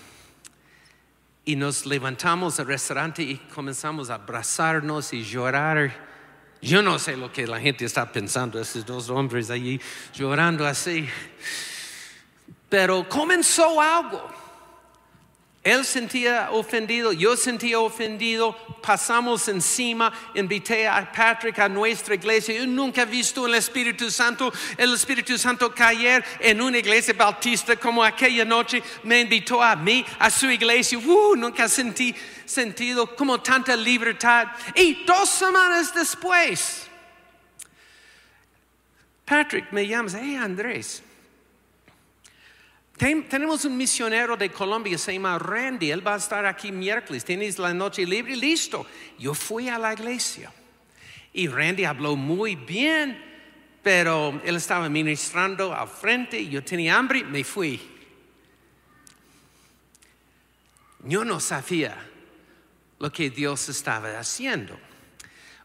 y 1.43 1.55
nos 1.55 1.85
levantamos 1.85 2.57
del 2.57 2.67
restaurante 2.67 3.21
y 3.21 3.35
comenzamos 3.53 4.09
a 4.09 4.15
abrazarnos 4.15 5.13
y 5.13 5.23
llorar. 5.23 5.93
Yo 6.61 6.81
no 6.81 6.97
sé 6.97 7.17
lo 7.17 7.31
que 7.31 7.45
la 7.45 7.59
gente 7.59 7.85
está 7.85 8.11
pensando, 8.11 8.59
esos 8.59 8.85
dos 8.85 9.09
hombres 9.09 9.51
allí 9.51 9.79
llorando 10.13 10.65
así. 10.65 11.07
Pero 12.69 13.07
comenzó 13.07 13.79
algo. 13.79 14.44
Él 15.65 15.83
sentía 15.83 16.51
ofendido, 16.51 17.11
yo 17.11 17.35
sentía 17.35 17.79
ofendido, 17.79 18.55
pasamos 18.83 19.47
encima, 19.47 20.13
invité 20.35 20.87
a 20.87 21.11
Patrick 21.11 21.57
a 21.57 21.67
nuestra 21.67 22.13
iglesia. 22.13 22.53
Yo 22.53 22.67
nunca 22.67 23.01
he 23.01 23.05
visto 23.05 23.47
el 23.47 23.55
Espíritu 23.55 24.11
Santo, 24.11 24.53
el 24.77 24.93
Espíritu 24.93 25.39
Santo 25.39 25.73
caer 25.73 26.23
en 26.39 26.61
una 26.61 26.77
iglesia 26.77 27.15
bautista 27.15 27.75
como 27.77 28.03
aquella 28.03 28.45
noche. 28.45 28.83
Me 29.01 29.21
invitó 29.21 29.59
a 29.63 29.75
mí, 29.75 30.05
a 30.19 30.29
su 30.29 30.51
iglesia. 30.51 30.99
Uh, 30.99 31.35
nunca 31.35 31.67
sentí 31.67 32.13
sentido 32.45 33.15
como 33.15 33.41
tanta 33.41 33.75
libertad. 33.75 34.49
Y 34.75 35.03
dos 35.03 35.27
semanas 35.31 35.91
después, 35.95 36.87
Patrick 39.25 39.71
me 39.71 39.87
llama, 39.87 40.11
hey 40.13 40.35
Andrés, 40.35 41.01
tenemos 42.97 43.65
un 43.65 43.75
misionero 43.75 44.37
de 44.37 44.49
Colombia, 44.49 44.97
se 44.97 45.13
llama 45.13 45.37
Randy, 45.37 45.91
él 45.91 46.05
va 46.05 46.13
a 46.13 46.17
estar 46.17 46.45
aquí 46.45 46.71
miércoles, 46.71 47.25
tienes 47.25 47.59
la 47.59 47.73
noche 47.73 48.05
libre, 48.05 48.35
listo. 48.37 48.85
Yo 49.19 49.33
fui 49.33 49.67
a 49.67 49.77
la 49.77 49.93
iglesia 49.93 50.51
y 51.33 51.47
Randy 51.47 51.83
habló 51.83 52.15
muy 52.15 52.55
bien, 52.55 53.21
pero 53.83 54.41
él 54.45 54.55
estaba 54.55 54.87
ministrando 54.87 55.73
al 55.73 55.89
frente, 55.89 56.47
yo 56.47 56.63
tenía 56.63 56.95
hambre, 56.95 57.25
me 57.25 57.43
fui. 57.43 57.81
Yo 61.03 61.25
no 61.25 61.41
sabía 61.41 61.97
lo 62.97 63.11
que 63.11 63.29
Dios 63.29 63.67
estaba 63.67 64.17
haciendo. 64.17 64.79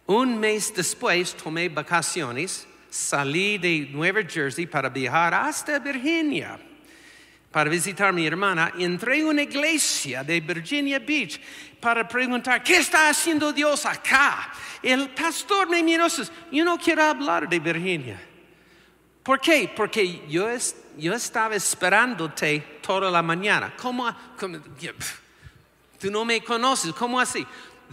Un 0.06 0.36
mes 0.36 0.74
después 0.74 1.36
tomé 1.36 1.68
vacaciones, 1.68 2.66
salí 2.90 3.56
de 3.56 3.88
Nueva 3.92 4.22
Jersey 4.28 4.66
para 4.66 4.88
viajar 4.88 5.32
hasta 5.32 5.78
Virginia 5.78 6.58
para 7.50 7.68
visitar 7.68 8.08
a 8.08 8.12
mi 8.12 8.26
hermana, 8.26 8.72
entré 8.78 9.22
a 9.22 9.26
una 9.26 9.42
iglesia 9.42 10.22
de 10.22 10.40
Virginia 10.40 11.00
Beach 11.00 11.40
para 11.80 12.06
preguntar, 12.06 12.62
¿qué 12.62 12.76
está 12.76 13.08
haciendo 13.08 13.52
Dios 13.52 13.84
acá? 13.86 14.52
El 14.82 15.08
pastor 15.10 15.68
me 15.68 15.82
miró 15.82 16.06
yo 16.52 16.64
no 16.64 16.78
quiero 16.78 17.02
hablar 17.02 17.48
de 17.48 17.58
Virginia. 17.58 18.20
¿Por 19.22 19.40
qué? 19.40 19.70
Porque 19.74 20.22
yo, 20.28 20.48
estaba 20.48 21.54
esperándote 21.56 22.78
toda 22.80 23.10
la 23.10 23.22
mañana. 23.22 23.74
¿Cómo? 23.76 24.08
Tú 26.00 26.10
no 26.10 26.24
me 26.24 26.42
conoces, 26.42 26.92
¿cómo 26.94 27.20
así? 27.20 27.46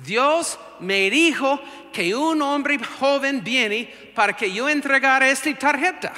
Dios 0.06 0.60
me 0.80 1.10
dijo 1.10 1.60
que 1.92 2.16
un 2.16 2.42
hombre 2.42 2.78
joven 3.00 3.44
viene 3.44 4.12
para 4.14 4.34
que 4.34 4.52
yo 4.52 4.70
entregara 4.70 5.28
esta 5.28 5.54
tarjeta 5.58 6.14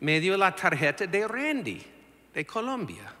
me 0.00 0.20
dio 0.20 0.36
la 0.36 0.54
tarjeta 0.54 1.06
de 1.06 1.28
Randy, 1.28 1.82
de 2.32 2.46
Colombia. 2.46 3.14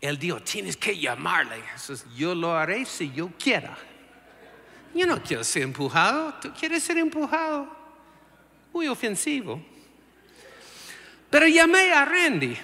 Él 0.00 0.18
dijo, 0.18 0.40
tienes 0.40 0.76
que 0.76 0.98
llamarle. 0.98 1.62
yo 2.16 2.34
lo 2.34 2.56
haré 2.56 2.84
si 2.84 3.12
yo 3.12 3.30
quiera. 3.38 3.76
Yo 4.94 5.06
no 5.06 5.22
quiero 5.22 5.44
ser 5.44 5.62
empujado, 5.62 6.34
tú 6.40 6.52
quieres 6.58 6.82
ser 6.82 6.98
empujado. 6.98 7.68
Muy 8.72 8.88
ofensivo. 8.88 9.60
Pero 11.30 11.46
llamé 11.46 11.92
a 11.92 12.04
Randy. 12.04 12.56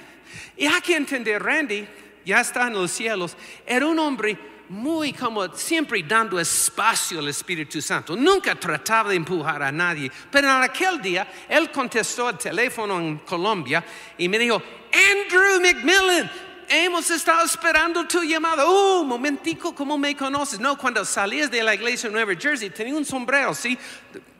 Y 0.56 0.66
hay 0.66 0.80
que 0.80 0.96
entender, 0.96 1.42
Randy 1.42 1.86
ya 2.24 2.40
está 2.40 2.66
en 2.68 2.74
los 2.74 2.90
cielos. 2.90 3.36
Era 3.66 3.86
un 3.86 3.98
hombre 3.98 4.38
muy 4.68 5.12
como 5.12 5.48
siempre 5.54 6.02
dando 6.02 6.40
espacio 6.40 7.18
al 7.18 7.28
Espíritu 7.28 7.80
Santo. 7.80 8.16
Nunca 8.16 8.54
trataba 8.54 9.10
de 9.10 9.16
empujar 9.16 9.62
a 9.62 9.72
nadie. 9.72 10.10
Pero 10.30 10.48
en 10.48 10.62
aquel 10.62 11.00
día, 11.00 11.26
él 11.48 11.70
contestó 11.70 12.30
el 12.30 12.38
teléfono 12.38 12.98
en 12.98 13.18
Colombia 13.18 13.84
y 14.16 14.28
me 14.28 14.38
dijo, 14.38 14.62
Andrew 14.92 15.60
McMillan, 15.60 16.30
hemos 16.68 17.10
estado 17.10 17.44
esperando 17.44 18.06
tu 18.06 18.22
llamada. 18.22 18.64
Oh, 18.66 19.04
momentico, 19.04 19.74
¿cómo 19.74 19.98
me 19.98 20.16
conoces? 20.16 20.58
No, 20.60 20.78
cuando 20.78 21.04
salías 21.04 21.50
de 21.50 21.62
la 21.62 21.74
iglesia 21.74 22.06
en 22.06 22.12
Nueva 22.12 22.34
Jersey 22.34 22.70
tenía 22.70 22.94
un 22.94 23.04
sombrero, 23.04 23.54
¿sí? 23.54 23.78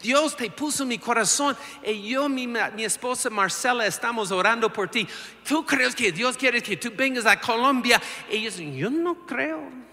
Dios 0.00 0.36
te 0.36 0.50
puso 0.50 0.82
en 0.82 0.90
mi 0.90 0.98
corazón 0.98 1.56
y 1.84 2.08
yo, 2.08 2.28
mi, 2.28 2.46
mi 2.46 2.84
esposa 2.84 3.30
Marcela, 3.30 3.86
estamos 3.86 4.30
orando 4.30 4.72
por 4.72 4.88
ti. 4.88 5.06
¿Tú 5.46 5.64
crees 5.64 5.94
que 5.94 6.12
Dios 6.12 6.36
quiere 6.36 6.62
que 6.62 6.76
tú 6.76 6.90
vengas 6.94 7.26
a 7.26 7.38
Colombia? 7.38 8.00
Y 8.30 8.48
yo 8.76 8.90
no 8.90 9.26
creo. 9.26 9.83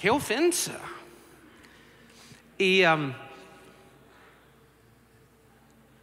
Qué 0.00 0.10
ofensa. 0.10 0.78
Y 2.56 2.84
um, 2.84 3.12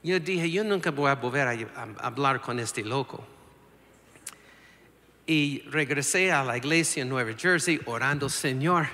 yo 0.04 0.20
dije, 0.20 0.50
yo 0.50 0.64
nunca 0.64 0.92
voy 0.92 1.10
a 1.10 1.16
volver 1.16 1.48
a, 1.48 1.88
hablar 2.06 2.42
con 2.42 2.60
este 2.60 2.84
loco. 2.84 3.26
Y 5.26 5.62
regresé 5.70 6.32
a 6.32 6.44
la 6.44 6.58
iglesia 6.58 7.02
en 7.02 7.10
Nueva 7.10 7.34
Jersey 7.38 7.82
orando, 7.86 8.30
Señor, 8.30 8.88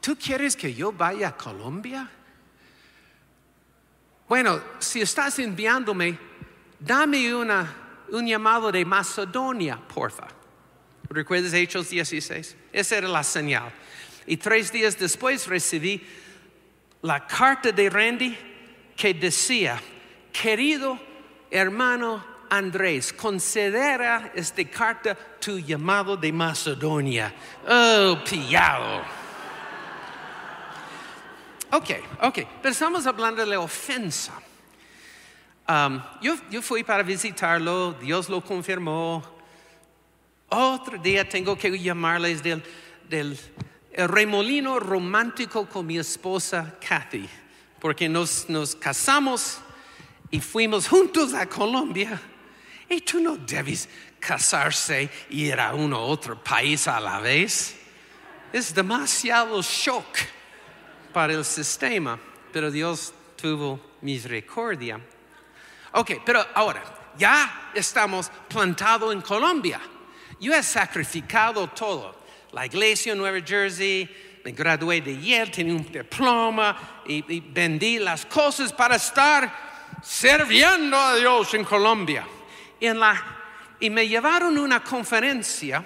¿tú 0.00 0.16
quieres 0.16 0.56
que 0.56 0.74
yo 0.74 0.90
vaya 0.90 1.28
a 1.28 1.36
Colombia? 1.36 2.10
Bueno, 4.28 4.60
si 4.78 5.02
estás 5.02 5.38
enviándome, 5.38 6.18
dame 6.80 7.34
una, 7.34 7.72
un 8.10 8.26
llamado 8.26 8.72
de 8.72 8.84
Macedonia, 8.84 9.76
porfa. 9.76 10.26
¿Recuerdas 11.08 11.52
Hechos 11.52 11.90
16? 11.90 12.56
Esa 12.72 12.96
era 12.96 13.06
la 13.06 13.22
señal. 13.22 13.72
Y 14.26 14.36
tres 14.36 14.72
días 14.72 14.98
después 14.98 15.46
recibí 15.46 16.02
la 17.02 17.26
carta 17.26 17.70
de 17.70 17.90
Randy 17.90 18.36
que 18.96 19.12
decía, 19.12 19.80
querido 20.32 20.98
hermano 21.50 22.24
Andrés, 22.48 23.12
considera 23.12 24.32
esta 24.34 24.64
carta 24.64 25.14
tu 25.40 25.58
llamado 25.58 26.16
de 26.16 26.32
Macedonia. 26.32 27.34
Oh, 27.68 28.18
pillado. 28.24 29.02
Ok, 31.72 31.90
ok, 32.22 32.38
pero 32.62 32.72
estamos 32.72 33.06
hablando 33.06 33.42
de 33.42 33.48
la 33.48 33.60
ofensa. 33.60 34.32
Um, 35.68 36.00
yo, 36.20 36.36
yo 36.50 36.62
fui 36.62 36.84
para 36.84 37.02
visitarlo, 37.02 37.94
Dios 37.94 38.28
lo 38.28 38.40
confirmó. 38.40 39.22
Otro 40.48 40.98
día 40.98 41.28
tengo 41.28 41.56
que 41.56 41.76
llamarles 41.76 42.42
del, 42.42 42.62
del 43.08 43.36
el 43.94 44.08
remolino 44.08 44.80
romántico 44.80 45.66
con 45.66 45.86
mi 45.86 45.98
esposa 45.98 46.76
Kathy, 46.86 47.28
porque 47.78 48.08
nos, 48.08 48.48
nos 48.48 48.74
casamos 48.74 49.58
y 50.30 50.40
fuimos 50.40 50.88
juntos 50.88 51.32
a 51.32 51.46
Colombia. 51.46 52.20
Y 52.88 53.00
tú 53.00 53.20
no 53.20 53.36
debes 53.36 53.88
casarse 54.18 55.08
y 55.30 55.44
ir 55.44 55.60
a 55.60 55.74
uno 55.74 56.00
otro 56.00 56.42
país 56.42 56.88
a 56.88 56.98
la 56.98 57.20
vez. 57.20 57.76
Es 58.52 58.74
demasiado 58.74 59.62
shock 59.62 60.18
para 61.12 61.32
el 61.32 61.44
sistema, 61.44 62.18
pero 62.52 62.70
Dios 62.70 63.14
tuvo 63.36 63.80
misericordia. 64.00 65.00
Ok, 65.92 66.22
pero 66.26 66.44
ahora, 66.54 66.82
ya 67.16 67.70
estamos 67.72 68.28
plantados 68.48 69.12
en 69.12 69.20
Colombia. 69.20 69.80
Yo 70.40 70.52
he 70.52 70.62
sacrificado 70.64 71.68
todo 71.68 72.23
la 72.54 72.66
iglesia 72.66 73.12
en 73.12 73.18
Nueva 73.18 73.44
Jersey, 73.44 74.08
me 74.44 74.52
gradué 74.52 75.00
de 75.00 75.20
Yale, 75.20 75.50
tenía 75.50 75.74
un 75.74 75.90
diploma 75.90 77.02
y, 77.04 77.40
vendí 77.40 77.98
las 77.98 78.24
cosas 78.26 78.72
para 78.72 78.94
estar 78.94 79.98
sirviendo 80.00 80.96
a 80.96 81.16
Dios 81.16 81.52
en 81.54 81.64
Colombia. 81.64 82.24
Y, 82.78 83.90
me 83.90 84.06
llevaron 84.06 84.56
a 84.56 84.60
una 84.60 84.84
conferencia 84.84 85.84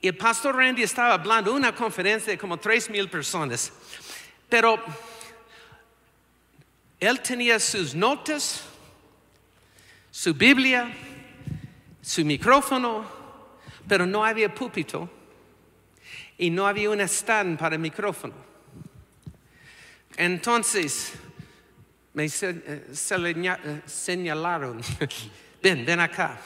y 0.00 0.08
el 0.08 0.16
pastor 0.16 0.56
Randy 0.56 0.82
estaba 0.82 1.12
hablando, 1.12 1.52
una 1.52 1.74
conferencia 1.74 2.32
de 2.32 2.38
como 2.38 2.56
tres 2.56 2.88
mil 2.88 3.10
personas. 3.10 3.70
Pero 4.48 4.82
él 6.98 7.20
tenía 7.20 7.60
sus 7.60 7.94
notas, 7.94 8.64
su 10.10 10.32
Biblia, 10.32 10.90
su 12.00 12.24
micrófono, 12.24 13.04
pero 13.86 14.06
no 14.06 14.24
había 14.24 14.54
púlpito 14.54 15.19
y 16.40 16.48
no 16.48 16.66
había 16.66 16.88
un 16.88 17.02
stand 17.02 17.58
para 17.58 17.74
el 17.74 17.82
micrófono. 17.82 18.32
Entonces 20.16 21.12
me 22.14 22.24
eh, 22.24 22.30
eh, 22.42 23.82
señalaron, 23.84 24.80
ven, 25.62 25.84
ven 25.84 26.00
acá. 26.00 26.40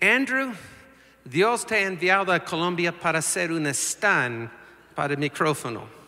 Andrew, 0.00 0.52
Dios 1.24 1.66
te 1.66 1.74
ha 1.74 1.80
enviado 1.80 2.32
a 2.32 2.38
Colombia 2.44 2.92
para 2.92 3.18
hacer 3.18 3.50
un 3.50 3.66
stand 3.66 4.48
para 4.94 5.14
el 5.14 5.18
micrófono. 5.18 5.99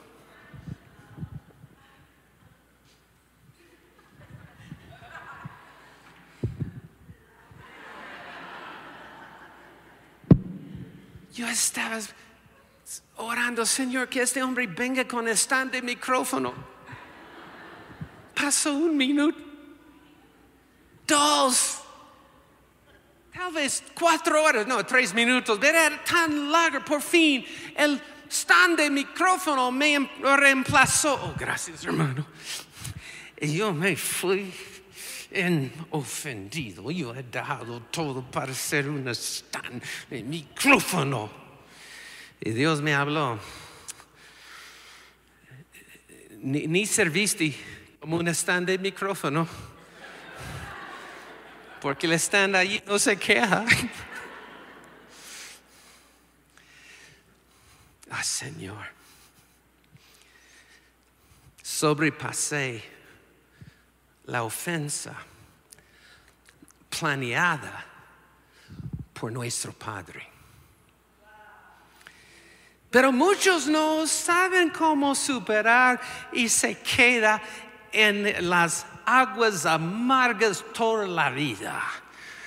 Yo 11.33 11.49
estaba 11.49 11.99
orando, 13.17 13.65
Señor, 13.65 14.09
que 14.09 14.23
este 14.23 14.43
hombre 14.43 14.67
venga 14.67 15.07
con 15.07 15.27
stand 15.29 15.73
de 15.73 15.83
micrófono 15.83 16.73
pasó 18.35 18.73
un 18.73 18.97
minuto, 18.97 19.39
dos, 21.07 21.81
tal 23.33 23.53
vez 23.53 23.85
cuatro 23.95 24.43
horas, 24.43 24.67
no, 24.67 24.85
tres 24.85 25.15
minutos, 25.15 25.63
era 25.63 26.03
tan 26.05 26.51
largo, 26.51 26.85
por 26.85 27.01
fin 27.01 27.45
el 27.77 28.01
stand 28.29 28.79
de 28.79 28.91
micrófono 28.91 29.71
me 29.71 29.95
em- 29.95 30.09
reemplazó. 30.23 31.15
Oh, 31.15 31.35
gracias, 31.39 31.85
hermano. 31.85 32.27
Y 33.41 33.57
yo 33.57 33.73
me 33.73 33.97
fui 33.97 34.53
en 35.35 35.73
ofendido. 35.91 36.91
Yo 36.91 37.15
he 37.15 37.23
dejado 37.23 37.81
todo 37.91 38.23
para 38.23 38.55
ser 38.55 38.89
un 38.89 39.09
stand 39.09 39.83
micrófono. 40.11 41.31
Y 42.41 42.51
Dios 42.51 42.81
me 42.81 42.95
habló. 42.95 43.39
Ni, 46.41 46.67
ni 46.67 46.87
serviste 46.87 47.55
como 48.01 48.17
un 48.17 48.29
stand 48.29 48.67
de 48.67 48.79
micrófono. 48.79 49.47
Porque 51.81 52.07
el 52.07 52.13
stand 52.13 52.57
allí 52.57 52.83
no 52.87 52.99
se 52.99 53.17
queja. 53.17 53.65
Ah, 58.15 58.23
Señor. 58.23 58.87
Sobrepasé 61.63 62.92
la 64.33 64.45
ofensa 64.45 65.15
planeada 66.89 67.85
por 69.13 69.31
nuestro 69.31 69.75
Padre. 69.75 70.27
Pero 72.91 73.13
muchos 73.13 73.67
no 73.67 74.07
saben 74.07 74.71
cómo 74.71 75.15
superar 75.15 76.01
y 76.33 76.49
se 76.49 76.79
queda 76.81 77.43
en 77.93 78.49
las 78.49 78.87
aguas 79.05 79.67
amargas 79.67 80.65
toda 80.73 81.07
la 81.07 81.29
vida. 81.29 81.83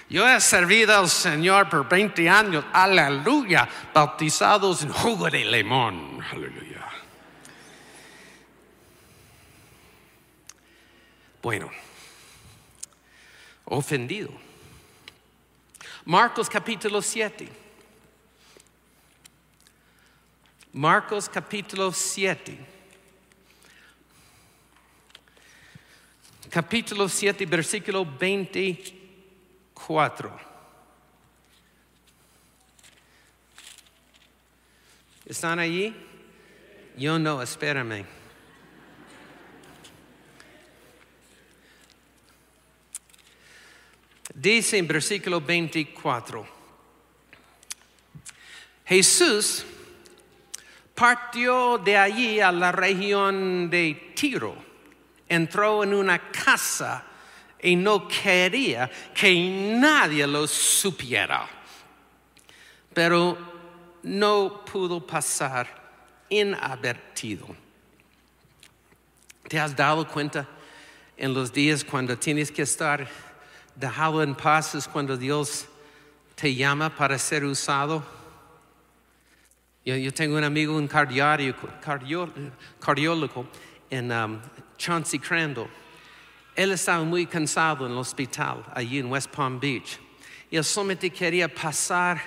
Yo 0.09 0.27
he 0.27 0.41
servido 0.41 0.97
al 0.97 1.09
Señor 1.09 1.69
por 1.69 1.87
20 1.87 2.27
años, 2.27 2.65
aleluya, 2.73 3.69
bautizados 3.93 4.81
en 4.81 4.89
jugo 4.89 5.29
de 5.29 5.45
limón, 5.45 6.19
aleluya. 6.31 6.74
Bueno, 11.45 11.69
ofendido. 13.65 14.31
Marcos 16.03 16.49
capítulo 16.49 17.03
7. 17.03 17.47
Marcos 20.73 21.29
capítulo 21.29 21.91
7. 21.91 22.57
Capítulo 26.49 27.07
7, 27.07 27.45
versículo 27.45 28.03
24. 28.03 30.39
¿Están 35.27 35.59
allí? 35.59 35.95
Yo 36.97 37.19
no, 37.19 37.39
espérame. 37.39 38.24
Dice 44.35 44.77
en 44.77 44.85
versículo 44.85 45.39
24, 45.39 46.45
Jesús 48.85 49.65
partió 50.93 51.77
de 51.77 51.95
allí 51.95 52.41
a 52.41 52.51
la 52.51 52.73
región 52.73 53.69
de 53.69 54.11
Tiro, 54.13 54.53
entró 55.29 55.85
en 55.85 55.93
una 55.93 56.29
casa 56.31 57.05
y 57.61 57.77
no 57.77 58.09
quería 58.09 58.91
que 59.13 59.33
nadie 59.79 60.27
lo 60.27 60.45
supiera, 60.47 61.47
pero 62.93 63.37
no 64.03 64.65
pudo 64.65 65.07
pasar 65.07 65.65
inadvertido. 66.27 67.55
¿Te 69.47 69.57
has 69.57 69.73
dado 69.73 70.05
cuenta 70.05 70.45
en 71.15 71.33
los 71.33 71.53
días 71.53 71.85
cuando 71.85 72.17
tienes 72.17 72.51
que 72.51 72.63
estar 72.63 73.24
dejado 73.75 74.23
en 74.23 74.35
paz 74.35 74.75
es 74.75 74.87
cuando 74.87 75.17
Dios 75.17 75.67
te 76.35 76.53
llama 76.53 76.89
para 76.95 77.17
ser 77.17 77.43
usado? 77.45 78.03
Yo, 79.83 79.95
yo 79.95 80.13
tengo 80.13 80.37
un 80.37 80.43
amigo, 80.43 80.75
un 80.75 80.87
cardiólogo, 80.87 81.69
cardiólogo 82.79 83.47
en 83.89 84.11
um, 84.11 84.39
Chauncey 84.77 85.19
Crandall. 85.19 85.67
Él 86.55 86.71
estaba 86.71 87.03
muy 87.03 87.25
cansado 87.25 87.85
en 87.85 87.91
el 87.91 87.97
hospital 87.97 88.63
allí 88.73 88.99
en 88.99 89.07
West 89.07 89.29
Palm 89.29 89.59
Beach. 89.59 89.99
Y 90.49 90.57
él 90.57 90.63
solamente 90.63 91.09
quería 91.09 91.53
pasar 91.53 92.21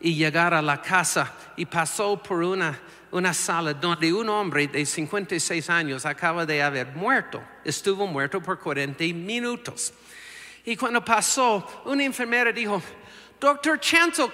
y 0.00 0.14
llegar 0.14 0.54
a 0.54 0.62
la 0.62 0.80
casa 0.80 1.32
y 1.56 1.66
pasó 1.66 2.22
por 2.22 2.42
una, 2.42 2.78
una 3.10 3.34
sala 3.34 3.74
donde 3.74 4.12
un 4.12 4.28
hombre 4.28 4.66
de 4.66 4.84
56 4.84 5.68
años 5.70 6.06
acaba 6.06 6.46
de 6.46 6.62
haber 6.62 6.88
muerto. 6.94 7.42
Estuvo 7.64 8.06
muerto 8.06 8.40
por 8.42 8.58
40 8.58 9.04
minutos. 9.14 9.92
Y 10.64 10.76
cuando 10.76 11.04
pasó, 11.04 11.82
una 11.86 12.04
enfermera 12.04 12.52
dijo, 12.52 12.82
Doctor 13.40 13.80
Chancel, 13.80 14.30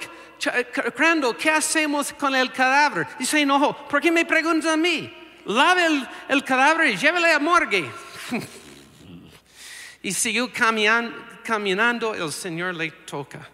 Crandall, 0.94 1.36
¿qué 1.36 1.50
hacemos 1.50 2.12
con 2.12 2.34
el 2.34 2.52
cadáver? 2.52 3.06
Dice, 3.18 3.46
no, 3.46 3.86
¿por 3.88 4.00
qué 4.00 4.10
me 4.10 4.24
preguntan 4.24 4.72
a 4.72 4.76
mí? 4.76 5.12
Lave 5.46 5.86
el, 5.86 6.08
el 6.28 6.44
cadáver 6.44 6.88
y 6.88 6.96
llévele 6.96 7.32
a 7.32 7.38
morgue. 7.38 7.88
y 10.02 10.12
siguió 10.12 10.52
caminando, 10.52 11.16
caminando, 11.44 12.14
el 12.14 12.32
Señor 12.32 12.74
le 12.74 12.90
toca. 12.90 13.48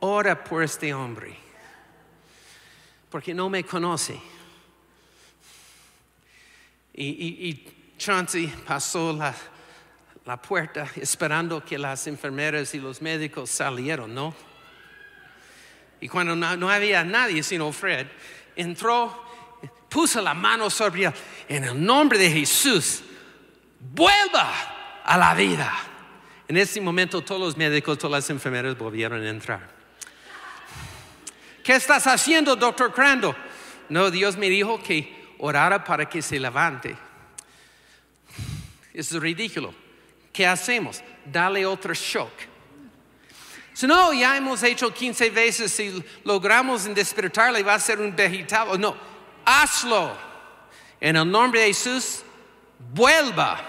Ora 0.00 0.42
por 0.42 0.62
este 0.62 0.92
hombre, 0.92 1.36
porque 3.08 3.32
no 3.32 3.48
me 3.48 3.64
conoce. 3.64 4.20
Y, 6.94 7.06
y, 7.06 7.48
y 7.48 7.81
Chauncey 8.02 8.48
pasó 8.66 9.12
la, 9.12 9.32
la 10.24 10.36
puerta 10.36 10.88
esperando 10.96 11.64
que 11.64 11.78
las 11.78 12.04
enfermeras 12.08 12.74
y 12.74 12.80
los 12.80 13.00
médicos 13.00 13.48
salieron, 13.48 14.12
¿no? 14.12 14.34
Y 16.00 16.08
cuando 16.08 16.34
no, 16.34 16.56
no, 16.56 16.68
había 16.68 17.04
nadie 17.04 17.44
sino 17.44 17.70
Fred, 17.70 18.08
entró, 18.56 19.24
puso 19.88 20.20
la 20.20 20.34
mano 20.34 20.68
sobre 20.68 21.04
él, 21.04 21.12
en 21.46 21.62
el 21.62 21.84
nombre 21.86 22.18
de 22.18 22.28
Jesús, 22.28 23.04
vuelva 23.78 24.52
a 25.04 25.16
la 25.16 25.32
vida. 25.34 25.72
En 26.48 26.56
ese 26.56 26.80
momento 26.80 27.22
todos 27.22 27.40
los 27.40 27.56
médicos, 27.56 27.98
todas 27.98 28.24
las 28.24 28.30
enfermeras 28.30 28.76
volvieron 28.76 29.22
a 29.22 29.30
entrar. 29.30 29.68
¿Qué 31.62 31.76
estás 31.76 32.08
haciendo, 32.08 32.56
doctor 32.56 32.92
Crandall? 32.92 33.36
No, 33.88 34.10
Dios 34.10 34.36
me 34.36 34.50
dijo 34.50 34.82
que 34.82 35.36
orara 35.38 35.84
para 35.84 36.08
que 36.08 36.20
se 36.20 36.40
levante. 36.40 36.96
Es 38.92 39.12
ridículo. 39.12 39.74
¿Qué 40.32 40.46
hacemos? 40.46 41.02
Dale 41.24 41.64
otro 41.66 41.94
shock. 41.94 42.32
Si 43.74 43.86
no, 43.86 44.12
ya 44.12 44.36
hemos 44.36 44.62
hecho 44.62 44.92
15 44.92 45.30
veces, 45.30 45.72
si 45.72 46.04
logramos 46.24 46.84
despertarle 46.94 47.62
va 47.62 47.74
a 47.74 47.80
ser 47.80 48.00
un 48.00 48.14
vegetal. 48.14 48.78
No, 48.78 48.94
hazlo. 49.44 50.16
En 51.00 51.16
el 51.16 51.30
nombre 51.30 51.60
de 51.60 51.66
Jesús, 51.68 52.22
vuelva. 52.92 53.60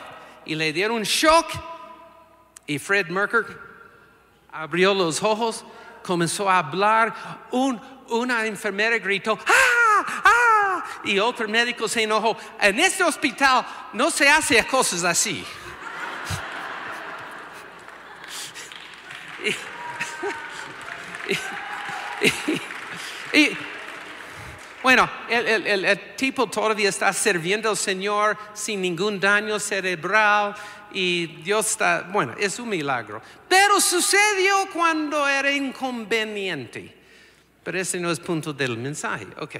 Y 0.45 0.55
le 0.55 0.73
dieron 0.73 0.97
un 0.97 1.03
shock. 1.03 1.47
Y 2.67 2.79
Fred 2.79 3.07
Merker 3.07 3.59
abrió 4.51 4.93
los 4.93 5.23
ojos, 5.23 5.65
comenzó 6.03 6.49
a 6.49 6.59
hablar. 6.59 7.47
Un, 7.51 7.79
una 8.09 8.45
enfermera 8.45 8.97
gritó, 8.99 9.37
¡ah! 9.45 9.82
Y 11.05 11.19
otro 11.19 11.47
médico 11.47 11.87
se 11.87 12.03
enojó. 12.03 12.37
En 12.59 12.79
este 12.79 13.03
hospital 13.03 13.65
no 13.93 14.09
se 14.09 14.29
hace 14.29 14.65
cosas 14.65 15.03
así. 15.03 15.45
y, 21.29 21.35
y, 22.25 23.41
y, 23.41 23.57
bueno, 24.81 25.09
el, 25.29 25.47
el, 25.47 25.67
el, 25.67 25.85
el, 25.85 26.15
tipo 26.15 26.47
todavía 26.47 26.89
está 26.89 27.11
sirviendo 27.13 27.69
al 27.69 27.77
Señor 27.77 28.37
sin 28.53 28.81
ningún 28.81 29.19
daño 29.19 29.59
cerebral 29.59 30.55
y 30.93 31.27
Dios 31.41 31.71
está, 31.71 32.01
bueno, 32.11 32.35
es 32.37 32.59
un 32.59 32.69
milagro. 32.69 33.21
Pero 33.47 33.81
sucedió 33.81 34.67
cuando 34.71 35.27
era 35.27 35.51
inconveniente. 35.51 36.93
Pero 37.63 37.79
ese 37.79 37.99
no 37.99 38.11
es 38.11 38.19
punto 38.19 38.53
del 38.53 38.77
mensaje. 38.77 39.27
Ok. 39.39 39.55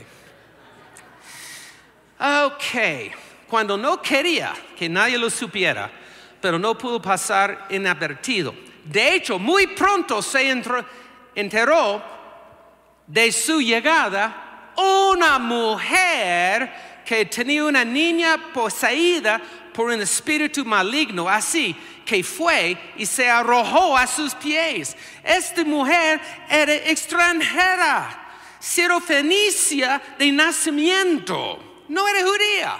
Ok. 2.23 3.11
Cuando 3.47 3.77
no 3.77 4.01
quería 4.01 4.53
que 4.77 4.87
nadie 4.87 5.17
lo 5.17 5.29
supiera, 5.29 5.91
pero 6.41 6.57
no 6.57 6.77
pudo 6.77 7.01
pasar 7.01 7.67
inadvertido. 7.69 8.55
De 8.85 9.15
hecho, 9.15 9.37
muy 9.37 9.67
pronto 9.67 10.21
se 10.21 10.49
entró, 10.49 10.83
enteró 11.35 12.01
de 13.05 13.31
su 13.31 13.61
llegada 13.61 14.71
una 14.75 15.37
mujer 15.37 16.73
que 17.05 17.25
tenía 17.25 17.65
una 17.65 17.83
niña 17.83 18.37
poseída 18.53 19.39
por 19.73 19.87
un 19.87 20.01
espíritu 20.01 20.63
maligno, 20.63 21.27
así 21.27 21.75
que 22.05 22.23
fue 22.23 22.77
y 22.97 23.05
se 23.05 23.29
arrojó 23.29 23.97
a 23.97 24.07
sus 24.07 24.33
pies. 24.35 24.95
Esta 25.23 25.63
mujer 25.63 26.19
era 26.49 26.73
extranjera, 26.73 28.19
fenicia 29.05 30.01
de 30.17 30.31
nacimiento, 30.31 31.72
no 31.93 32.07
era 32.07 32.23
judía. 32.23 32.77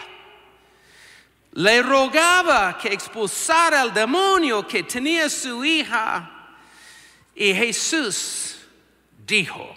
Le 1.53 1.81
rogaba 1.83 2.77
que 2.77 2.89
expulsara 2.89 3.81
al 3.81 3.93
demonio 3.93 4.67
que 4.67 4.83
tenía 4.83 5.29
su 5.29 5.63
hija. 5.63 6.29
Y 7.35 7.53
Jesús 7.53 8.55
dijo, 9.25 9.73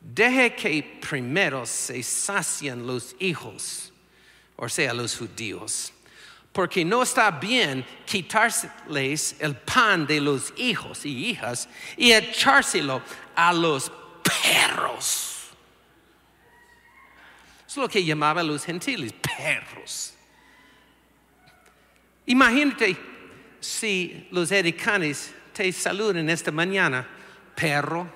deje 0.00 0.54
que 0.54 1.00
primero 1.00 1.64
se 1.64 2.02
sacien 2.02 2.86
los 2.86 3.14
hijos, 3.18 3.92
o 4.56 4.68
sea, 4.68 4.92
los 4.92 5.16
judíos, 5.16 5.92
porque 6.52 6.84
no 6.84 7.02
está 7.02 7.30
bien 7.30 7.84
quitárseles 8.04 9.36
el 9.40 9.56
pan 9.56 10.06
de 10.06 10.20
los 10.20 10.52
hijos 10.56 11.04
y 11.04 11.30
hijas 11.30 11.68
y 11.96 12.12
echárselo 12.12 13.02
a 13.34 13.52
los 13.52 13.90
perros. 14.22 15.33
Es 17.74 17.78
lo 17.78 17.88
que 17.88 18.04
llamaban 18.04 18.46
los 18.46 18.64
gentiles, 18.64 19.12
perros. 19.36 20.14
Imagínate 22.24 22.96
si 23.58 24.28
los 24.30 24.52
ericanes 24.52 25.34
te 25.52 25.72
saludan 25.72 26.30
esta 26.30 26.52
mañana, 26.52 27.04
perro. 27.56 28.08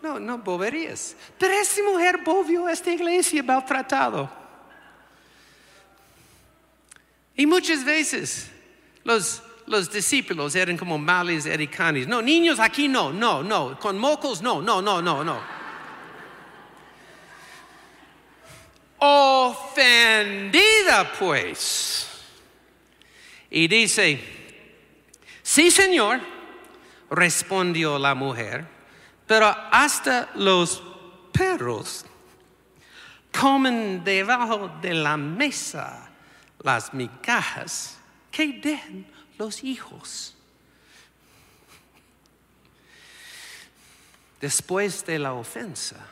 no, 0.00 0.18
no 0.18 0.38
boberías. 0.38 1.14
Pero 1.38 1.52
esta 1.52 1.82
mujer 1.82 2.20
volvió 2.24 2.66
a 2.66 2.72
esta 2.72 2.90
iglesia 2.90 3.42
maltratado. 3.42 4.32
Y 7.36 7.44
muchas 7.44 7.84
veces 7.84 8.50
los, 9.02 9.43
los 9.66 9.90
discípulos 9.90 10.54
eran 10.54 10.76
como 10.76 10.98
males 10.98 11.46
ericanes. 11.46 12.06
No, 12.06 12.20
niños 12.20 12.60
aquí 12.60 12.86
no, 12.88 13.12
no, 13.12 13.42
no. 13.42 13.78
Con 13.78 13.98
mocos 13.98 14.42
no, 14.42 14.60
no, 14.60 14.82
no, 14.82 15.00
no, 15.00 15.24
no. 15.24 15.40
Ofendida 18.98 20.32
pues. 21.18 22.08
Y 23.50 23.68
dice, 23.68 24.20
sí 25.42 25.70
Señor, 25.70 26.20
respondió 27.10 27.98
la 27.98 28.14
mujer, 28.14 28.66
pero 29.26 29.46
hasta 29.70 30.30
los 30.34 30.82
perros 31.32 32.04
comen 33.38 34.02
debajo 34.04 34.70
de 34.80 34.94
la 34.94 35.16
mesa 35.16 36.10
las 36.62 36.92
migajas 36.94 37.98
que 38.30 38.48
den 38.48 39.13
los 39.38 39.64
hijos. 39.64 40.34
Después 44.40 45.04
de 45.06 45.18
la 45.18 45.32
ofensa 45.32 46.06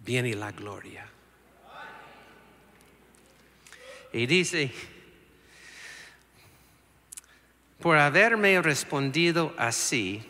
viene 0.00 0.34
la 0.34 0.52
gloria. 0.52 1.08
Y 4.12 4.26
dice, 4.26 4.72
por 7.80 7.98
haberme 7.98 8.60
respondido 8.62 9.54
así, 9.58 10.22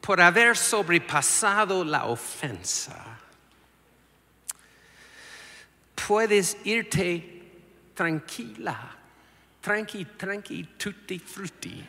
por 0.00 0.20
haber 0.20 0.56
sobrepasado 0.56 1.84
la 1.84 2.06
ofensa, 2.06 3.18
puedes 6.06 6.56
irte 6.64 7.42
tranquila, 7.94 8.96
tranqui, 9.62 10.04
tranqui, 10.18 10.68
tutti 10.76 11.18
frutti. 11.18 11.86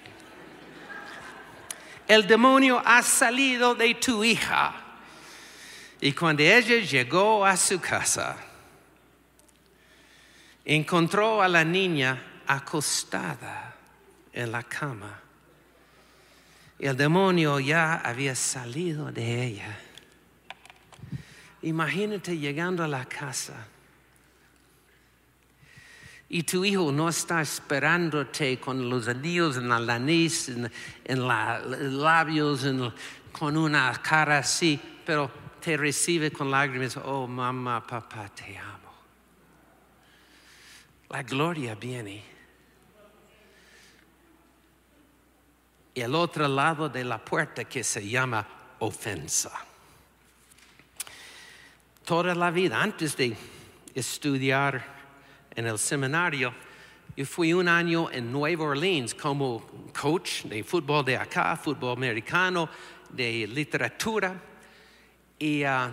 El 2.07 2.27
demonio 2.27 2.81
ha 2.83 3.01
salido 3.01 3.75
de 3.75 3.95
tu 3.95 4.23
hija. 4.23 4.73
Y 5.99 6.11
cuando 6.13 6.43
ella 6.43 6.79
llegó 6.79 7.45
a 7.45 7.55
su 7.57 7.79
casa, 7.79 8.37
encontró 10.65 11.41
a 11.41 11.47
la 11.47 11.63
niña 11.63 12.41
acostada 12.45 13.73
en 14.31 14.51
la 14.51 14.63
cama. 14.63 15.19
El 16.77 16.97
demonio 16.97 17.59
ya 17.59 17.95
había 17.95 18.35
salido 18.35 19.11
de 19.11 19.45
ella. 19.45 19.79
Imagínate 21.61 22.37
llegando 22.37 22.83
a 22.83 22.87
la 22.87 23.05
casa 23.05 23.67
y 26.33 26.43
tu 26.43 26.65
hijo 26.65 26.91
no 26.91 27.09
está 27.09 27.41
esperándote 27.41 28.59
con 28.59 28.89
los 28.89 29.07
anillos 29.07 29.57
en 29.57 29.69
la 29.69 29.79
nariz, 29.79 30.49
en, 30.49 31.27
los 31.27 31.93
labios, 31.93 32.65
con 33.31 33.55
una 33.55 33.93
cara 34.01 34.39
así, 34.39 34.79
pero 35.05 35.29
te 35.59 35.77
recibe 35.77 36.31
con 36.31 36.49
lágrimas, 36.49 36.97
oh 36.97 37.27
mamá, 37.27 37.85
papá, 37.85 38.29
te 38.29 38.57
amo 38.57 38.83
la 41.13 41.21
gloria 41.21 41.75
viene. 41.75 42.23
Y 45.93 46.01
el 46.01 46.15
otro 46.15 46.47
lado 46.47 46.89
de 46.89 47.03
la 47.03 47.23
puerta 47.23 47.65
que 47.65 47.83
se 47.83 48.09
llama 48.09 48.47
ofensa. 48.79 49.51
Toda 52.03 52.33
la 52.33 52.49
vida, 52.49 52.81
antes 52.81 53.15
de 53.15 53.37
estudiar 53.93 55.02
en 55.55 55.67
el 55.67 55.77
seminario, 55.77 56.53
yo 57.15 57.25
fui 57.25 57.53
un 57.53 57.67
año 57.67 58.09
en 58.11 58.31
Nueva 58.31 58.65
Orleans 58.65 59.13
como 59.13 59.61
coach 59.93 60.43
de 60.43 60.63
fútbol 60.63 61.05
de 61.05 61.15
acá, 61.15 61.55
fútbol 61.55 61.95
americano, 61.95 62.67
de 63.09 63.45
literatura. 63.47 64.35
Y 65.37 65.63
uh, 65.63 65.91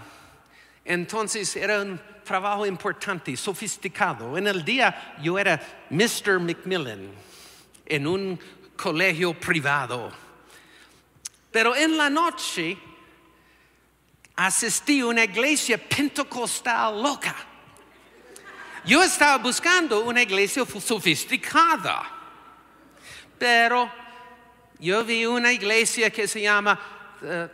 entonces 0.84 1.54
era 1.56 1.82
un 1.82 2.00
trabajo 2.24 2.64
importante, 2.64 3.36
sofisticado. 3.36 4.38
En 4.38 4.46
el 4.46 4.64
día 4.64 5.16
yo 5.20 5.38
era 5.38 5.60
Mr. 5.90 6.40
Macmillan 6.40 7.10
en 7.84 8.06
un 8.06 8.38
colegio 8.76 9.34
privado. 9.34 10.10
Pero 11.50 11.76
en 11.76 11.98
la 11.98 12.08
noche 12.08 12.78
asistí 14.36 15.00
a 15.00 15.06
una 15.06 15.24
iglesia 15.24 15.76
pentecostal 15.76 17.02
loca. 17.02 17.49
Yo 18.84 19.02
estaba 19.02 19.36
buscando 19.36 20.00
una 20.00 20.22
iglesia 20.22 20.64
sofisticada, 20.64 22.02
pero 23.38 23.90
yo 24.78 25.04
vi 25.04 25.26
una 25.26 25.52
iglesia 25.52 26.10
que 26.10 26.26
se 26.26 26.40
llama 26.40 26.78
uh, 27.20 27.48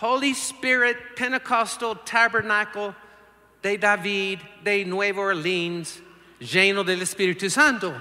Holy 0.00 0.32
Spirit 0.32 1.14
Pentecostal 1.16 2.04
Tabernacle 2.04 2.94
de 3.62 3.78
David, 3.78 4.40
de 4.62 4.84
Nueva 4.84 5.22
Orleans, 5.22 6.02
lleno 6.38 6.84
del 6.84 7.00
Espíritu 7.00 7.48
Santo. 7.48 7.94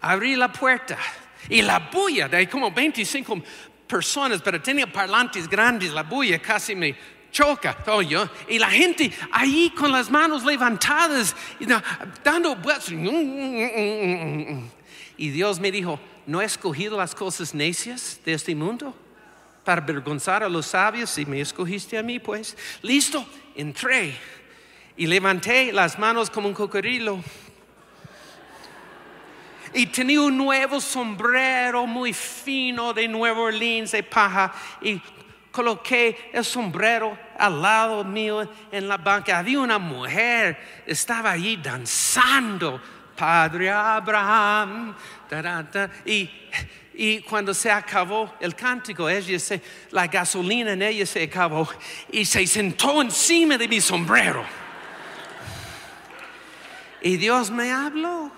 Abrí 0.00 0.34
la 0.34 0.48
puerta 0.48 0.98
y 1.48 1.62
la 1.62 1.78
bulla 1.78 2.28
de 2.28 2.48
como 2.48 2.72
25 2.72 3.42
personas, 3.86 4.42
pero 4.42 4.60
tenía 4.60 4.90
parlantes 4.90 5.48
grandes, 5.48 5.92
la 5.92 6.02
bulla 6.02 6.40
casi 6.40 6.74
me 6.74 6.96
choca. 7.36 7.76
Oh, 7.86 8.00
y 8.02 8.58
la 8.58 8.70
gente 8.70 9.12
ahí 9.30 9.70
con 9.76 9.92
las 9.92 10.10
manos 10.10 10.42
levantadas, 10.44 11.36
dando 12.24 12.56
vueltas. 12.56 12.90
Y 15.18 15.30
Dios 15.30 15.60
me 15.60 15.70
dijo, 15.70 16.00
¿no 16.26 16.40
he 16.40 16.44
escogido 16.44 16.96
las 16.96 17.14
cosas 17.14 17.54
necias 17.54 18.20
de 18.24 18.32
este 18.32 18.54
mundo? 18.54 18.94
para 19.64 19.82
avergonzar 19.82 20.44
a 20.44 20.48
los 20.48 20.66
sabios 20.66 21.18
y 21.18 21.26
me 21.26 21.40
escogiste 21.40 21.98
a 21.98 22.02
mí, 22.02 22.20
pues. 22.20 22.56
Listo, 22.82 23.26
entré 23.56 24.16
y 24.96 25.08
levanté 25.08 25.72
las 25.72 25.98
manos 25.98 26.30
como 26.30 26.46
un 26.46 26.54
cocodrilo. 26.54 27.20
Y 29.74 29.86
tenía 29.86 30.20
un 30.20 30.38
nuevo 30.38 30.80
sombrero 30.80 31.84
muy 31.84 32.12
fino 32.12 32.94
de 32.94 33.08
Nueva 33.08 33.40
Orleans 33.40 33.90
de 33.90 34.04
paja 34.04 34.54
y 34.80 35.02
coloqué 35.56 36.30
el 36.34 36.44
sombrero 36.44 37.18
al 37.38 37.62
lado 37.62 38.04
mío 38.04 38.46
en 38.70 38.86
la 38.86 38.98
banca. 38.98 39.38
Había 39.38 39.60
una 39.60 39.78
mujer, 39.78 40.58
estaba 40.86 41.30
allí 41.30 41.56
danzando. 41.56 42.80
Padre 43.16 43.70
Abraham, 43.70 44.94
y 46.04 46.30
y 46.98 47.20
cuando 47.20 47.54
se 47.54 47.70
acabó 47.70 48.34
el 48.40 48.54
cántico, 48.54 49.08
ella 49.08 49.38
se, 49.38 49.62
la 49.90 50.06
gasolina 50.06 50.72
en 50.72 50.82
ella 50.82 51.06
se 51.06 51.22
acabó 51.22 51.66
y 52.10 52.26
se 52.26 52.46
sentó 52.46 53.00
encima 53.00 53.56
de 53.56 53.68
mi 53.68 53.80
sombrero. 53.80 54.44
Y 57.00 57.16
Dios 57.16 57.50
me 57.50 57.70
habló. 57.70 58.30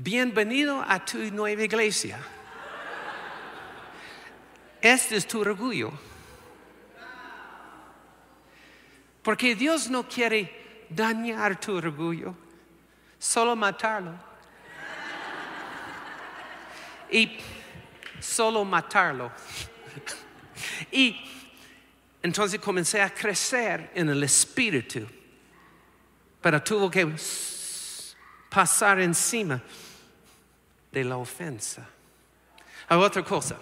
bienvenido 0.00 0.84
a 0.86 1.04
tu 1.04 1.18
nueva 1.32 1.62
iglesia. 1.62 2.18
Este 4.80 5.16
es 5.16 5.26
tu 5.26 5.40
orgullo. 5.40 5.92
Porque 9.22 9.54
Dios 9.54 9.90
no 9.90 10.08
quiere 10.08 10.86
dañar 10.88 11.60
tu 11.60 11.76
orgullo, 11.76 12.34
solo 13.18 13.56
matarlo. 13.56 14.14
Y 17.10 17.38
solo 18.20 18.64
matarlo. 18.64 19.32
Y 20.90 21.16
entonces 22.22 22.60
comencé 22.60 23.00
a 23.00 23.12
crecer 23.12 23.90
en 23.94 24.08
el 24.08 24.22
espíritu, 24.22 25.06
pero 26.40 26.62
tuvo 26.62 26.90
que 26.90 27.14
pasar 28.48 29.00
encima 29.00 29.60
de 30.90 31.04
la 31.04 31.16
ofensa. 31.16 31.86
Hay 32.88 32.98
otra 32.98 33.22
cosa. 33.24 33.56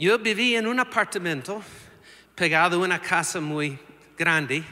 Yo 0.00 0.18
viví 0.18 0.56
en 0.56 0.66
un 0.66 0.80
apartamento 0.80 1.62
pegado 2.34 2.76
a 2.76 2.84
una 2.86 2.98
casa 2.98 3.38
muy 3.38 3.78
grande 4.16 4.64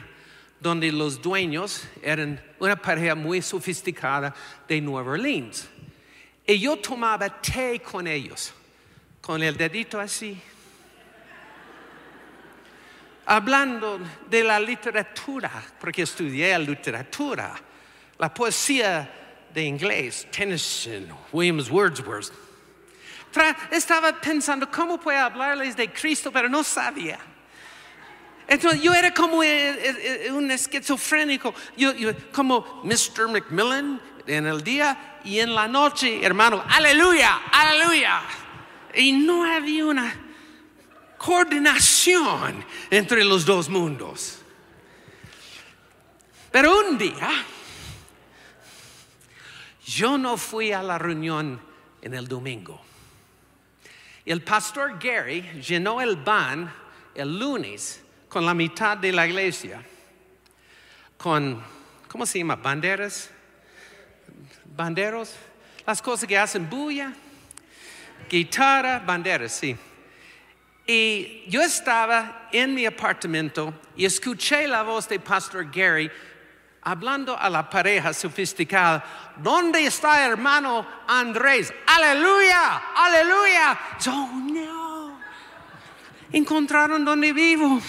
donde 0.59 0.91
los 0.91 1.21
dueños 1.21 1.83
eran 2.01 2.41
una 2.57 2.75
pareja 2.75 3.13
muy 3.13 3.39
sofisticada 3.39 4.33
de 4.67 4.81
Nueva 4.81 5.11
Orleans. 5.11 5.69
Y 6.47 6.57
yo 6.57 6.77
tomaba 6.77 7.29
té 7.29 7.79
con 7.79 8.07
ellos, 8.07 8.51
con 9.21 9.43
el 9.43 9.55
dedito 9.55 9.99
así, 9.99 10.35
hablando 13.27 13.99
de 14.27 14.43
la 14.43 14.59
literatura, 14.59 15.63
porque 15.79 16.01
estudié 16.01 16.57
literatura, 16.57 17.53
la 18.17 18.33
poesía 18.33 19.47
de 19.53 19.63
inglés, 19.63 20.25
Tennyson, 20.31 21.07
Williams 21.31 21.69
Wordsworth. 21.69 22.48
Estaba 23.71 24.19
pensando 24.19 24.69
cómo 24.71 24.99
puedo 24.99 25.19
hablarles 25.19 25.75
de 25.75 25.91
Cristo, 25.91 26.31
pero 26.31 26.49
no 26.49 26.63
sabía. 26.63 27.19
Entonces 28.47 28.81
yo 28.81 28.93
era 28.95 29.13
como 29.13 29.43
eh, 29.43 29.69
eh, 29.69 30.25
eh, 30.25 30.31
un 30.31 30.49
esquizofrénico, 30.49 31.53
yo, 31.77 31.93
como 32.33 32.81
Mr. 32.83 33.27
Macmillan 33.29 34.01
en 34.25 34.47
el 34.47 34.63
día 34.63 35.19
y 35.23 35.39
en 35.39 35.53
la 35.53 35.67
noche, 35.67 36.25
hermano, 36.25 36.63
aleluya, 36.67 37.41
aleluya. 37.51 38.21
Y 38.95 39.11
no 39.11 39.43
había 39.45 39.85
una 39.85 40.15
coordinación 41.19 42.65
entre 42.89 43.23
los 43.23 43.45
dos 43.45 43.69
mundos. 43.69 44.39
Pero 46.51 46.79
un 46.79 46.97
día, 46.97 47.29
yo 49.85 50.17
no 50.17 50.37
fui 50.37 50.71
a 50.71 50.81
la 50.81 50.97
reunión 50.97 51.61
en 52.01 52.15
el 52.15 52.27
domingo. 52.27 52.88
El 54.29 54.43
pastor 54.43 54.99
Gary 54.99 55.41
llenó 55.59 55.99
el 55.99 56.15
van 56.15 56.71
el 57.15 57.39
lunes 57.39 57.99
con 58.27 58.45
la 58.45 58.53
mitad 58.53 58.95
de 58.95 59.11
la 59.11 59.25
iglesia, 59.25 59.83
con, 61.17 61.59
¿cómo 62.07 62.27
se 62.27 62.37
llama? 62.37 62.55
Banderas, 62.55 63.31
banderos, 64.65 65.33
las 65.83 65.99
cosas 65.99 66.27
que 66.29 66.37
hacen 66.37 66.69
bulla, 66.69 67.11
guitarra, 68.29 68.99
banderas, 68.99 69.51
sí. 69.51 69.75
Y 70.85 71.45
yo 71.47 71.63
estaba 71.63 72.49
en 72.51 72.75
mi 72.75 72.85
apartamento 72.85 73.73
y 73.95 74.05
escuché 74.05 74.67
la 74.67 74.83
voz 74.83 75.09
de 75.09 75.19
Pastor 75.19 75.71
Gary 75.71 76.11
hablando 76.89 77.37
a 77.37 77.49
la 77.49 77.69
pareja 77.69 78.13
sofisticada, 78.13 79.33
¿dónde 79.37 79.85
está 79.85 80.25
hermano 80.25 80.85
Andrés? 81.07 81.71
Aleluya, 81.85 82.81
aleluya. 82.95 83.79
Yo 84.03 84.11
no. 84.11 85.19
Encontraron 86.31 87.05
donde 87.05 87.31
vivo. 87.31 87.79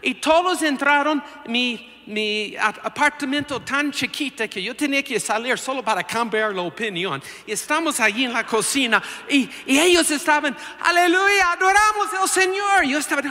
Y, 0.00 0.14
todos 0.14 0.62
entraron 0.62 1.22
mi, 1.46 2.02
mi 2.06 2.54
apartamento 2.56 3.60
tan 3.60 3.90
chiquita 3.90 4.48
que 4.48 4.62
yo 4.62 4.74
tenía 4.74 5.02
que 5.02 5.18
salir 5.18 5.58
solo 5.58 5.82
para 5.82 6.04
cambiar 6.04 6.54
la 6.54 6.62
opinión. 6.62 7.22
Y 7.46 7.52
estamos 7.52 8.00
allí 8.00 8.24
en 8.24 8.32
la 8.32 8.46
cocina 8.46 9.02
y, 9.28 9.48
ellos 9.66 10.10
estaban, 10.10 10.56
aleluya, 10.80 11.52
adoramos 11.52 12.12
al 12.20 12.28
Señor. 12.28 12.84
Yo 12.84 12.98
estaba, 12.98 13.22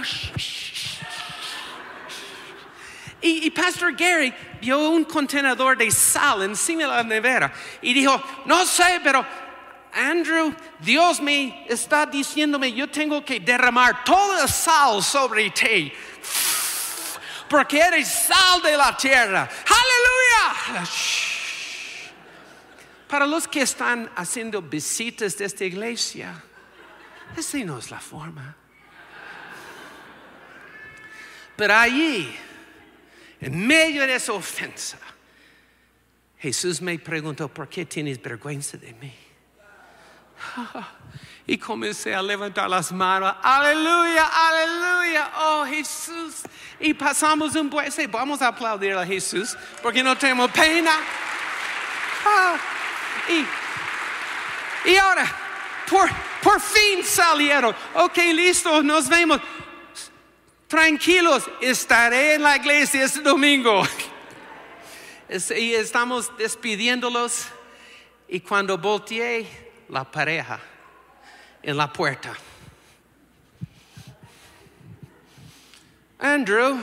y, 3.21 3.49
Pastor 3.51 3.95
Gary 3.95 4.33
vio 4.61 4.89
un 4.89 5.03
contenedor 5.03 5.77
de 5.77 5.89
sal 5.89 6.43
encima 6.43 6.83
de 6.83 6.87
la 6.87 7.03
nevera 7.03 7.51
y 7.81 7.93
dijo, 7.93 8.21
no 8.45 8.65
sé, 8.65 8.99
pero 9.03 9.25
Andrew, 9.93 10.53
Dios 10.79 11.19
me 11.19 11.65
está 11.67 12.05
diciéndome, 12.05 12.71
yo 12.71 12.87
tengo 12.87 13.25
que 13.25 13.39
derramar 13.39 14.03
toda 14.03 14.41
la 14.41 14.47
sal 14.47 15.01
sobre 15.01 15.49
ti. 15.49 15.91
Porque 17.49 17.79
eres 17.79 18.07
sal 18.07 18.61
de 18.61 18.77
la 18.77 18.95
tierra. 18.95 19.49
Aleluya. 19.65 20.87
Para 23.07 23.25
los 23.25 23.47
que 23.47 23.61
están 23.61 24.11
haciendo 24.15 24.61
visitas 24.61 25.37
de 25.37 25.45
esta 25.45 25.63
iglesia, 25.63 26.43
esa 27.35 27.57
no 27.59 27.79
es 27.79 27.89
la 27.89 27.99
forma. 27.99 28.55
Pero 31.55 31.75
allí, 31.75 32.37
en 33.41 33.67
medio 33.67 34.01
de 34.01 34.15
esa 34.15 34.33
ofensa, 34.33 34.97
Jesús 36.37 36.81
me 36.81 36.97
preguntó, 36.99 37.47
¿por 37.47 37.67
qué 37.67 37.85
tienes 37.85 38.21
vergüenza 38.21 38.77
de 38.77 38.93
mí? 38.93 39.13
Y 41.49 41.57
comencé 41.57 42.13
a 42.13 42.21
levantar 42.21 42.69
las 42.69 42.91
manos. 42.91 43.33
Aleluya, 43.41 44.25
aleluya. 44.25 45.31
Oh 45.37 45.65
Jesús. 45.65 46.41
Y 46.77 46.93
pasamos 46.93 47.55
un 47.55 47.69
buen... 47.69 47.89
vamos 48.11 48.41
a 48.41 48.47
aplaudir 48.47 48.95
a 48.95 49.05
Jesús 49.05 49.57
porque 49.81 50.03
no 50.03 50.17
tenemos 50.17 50.51
pena. 50.51 50.91
Ah, 52.25 52.57
y, 53.29 54.89
y, 54.89 54.97
ahora, 54.97 55.25
por, 55.89 56.09
por 56.43 56.59
fin 56.59 57.01
salieron. 57.05 57.73
Ok, 57.93 58.17
listo, 58.33 58.83
nos 58.83 59.07
vemos. 59.07 59.39
Tranquilos, 60.67 61.49
estaré 61.61 62.35
en 62.35 62.43
la 62.43 62.57
iglesia 62.57 63.05
este 63.05 63.21
domingo. 63.21 63.83
Y 65.29 65.73
estamos 65.73 66.35
despidiéndolos. 66.37 67.47
Y 68.27 68.41
cuando 68.41 68.77
volteé, 68.77 69.47
la 69.89 70.09
pareja 70.09 70.59
en 71.63 71.77
la 71.77 71.91
puerta. 71.91 72.35
Andrew, 76.19 76.81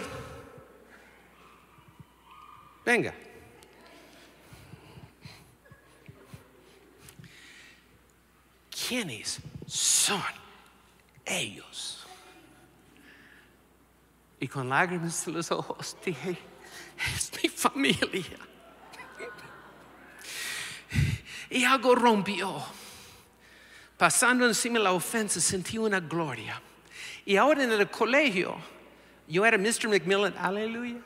venga. 2.84 3.14
¿Quiénes 8.70 9.40
son 9.66 10.22
ellos? 11.24 11.93
Y 14.44 14.48
con 14.48 14.68
lágrimas 14.68 15.26
en 15.26 15.32
los 15.32 15.50
ojos 15.50 15.96
dije, 16.04 16.36
es 17.16 17.32
mi 17.42 17.48
familia. 17.48 18.38
Y 21.48 21.64
algo 21.64 21.94
rompió 21.94 22.62
pasando 23.96 24.44
encima 24.44 24.76
de 24.76 24.84
la 24.84 24.92
ofensa, 24.92 25.40
sentí 25.40 25.78
una 25.78 25.98
gloria. 25.98 26.60
Y 27.24 27.38
ahora 27.38 27.64
en 27.64 27.72
el 27.72 27.88
colegio, 27.88 28.54
yo 29.26 29.46
era 29.46 29.56
Mr. 29.56 29.88
Macmillan, 29.88 30.34
aleluya. 30.36 31.00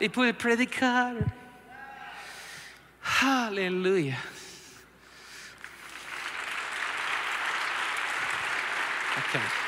Y 0.00 0.10
pude 0.10 0.34
predicar. 0.34 1.16
Aleluya. 3.22 4.18
Okay. 9.30 9.61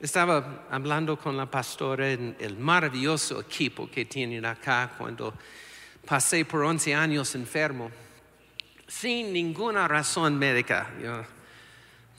Estaba 0.00 0.66
hablando 0.70 1.18
con 1.18 1.36
la 1.36 1.46
pastora 1.50 2.12
en 2.12 2.36
el 2.38 2.56
maravilloso 2.56 3.40
equipo 3.40 3.90
que 3.90 4.04
tienen 4.04 4.44
acá 4.44 4.94
cuando 4.96 5.34
pasé 6.06 6.44
por 6.44 6.62
11 6.62 6.94
años 6.94 7.34
enfermo, 7.34 7.90
sin 8.86 9.32
ninguna 9.32 9.88
razón 9.88 10.38
médica. 10.38 10.88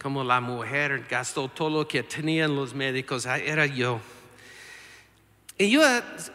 como 0.01 0.25
la 0.25 0.41
mujer 0.41 1.07
gastó 1.09 1.47
todo 1.47 1.69
lo 1.69 1.87
que 1.87 2.03
tenían 2.03 2.53
los 2.53 2.73
médicos, 2.73 3.25
era 3.25 3.65
yo. 3.65 4.01
Y 5.57 5.71
yo 5.71 5.81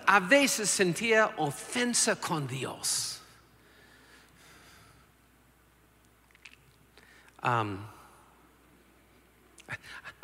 a 0.06 0.20
veces 0.20 0.70
sentía 0.70 1.30
ofensa 1.36 2.16
con 2.16 2.46
Dios. 2.46 3.22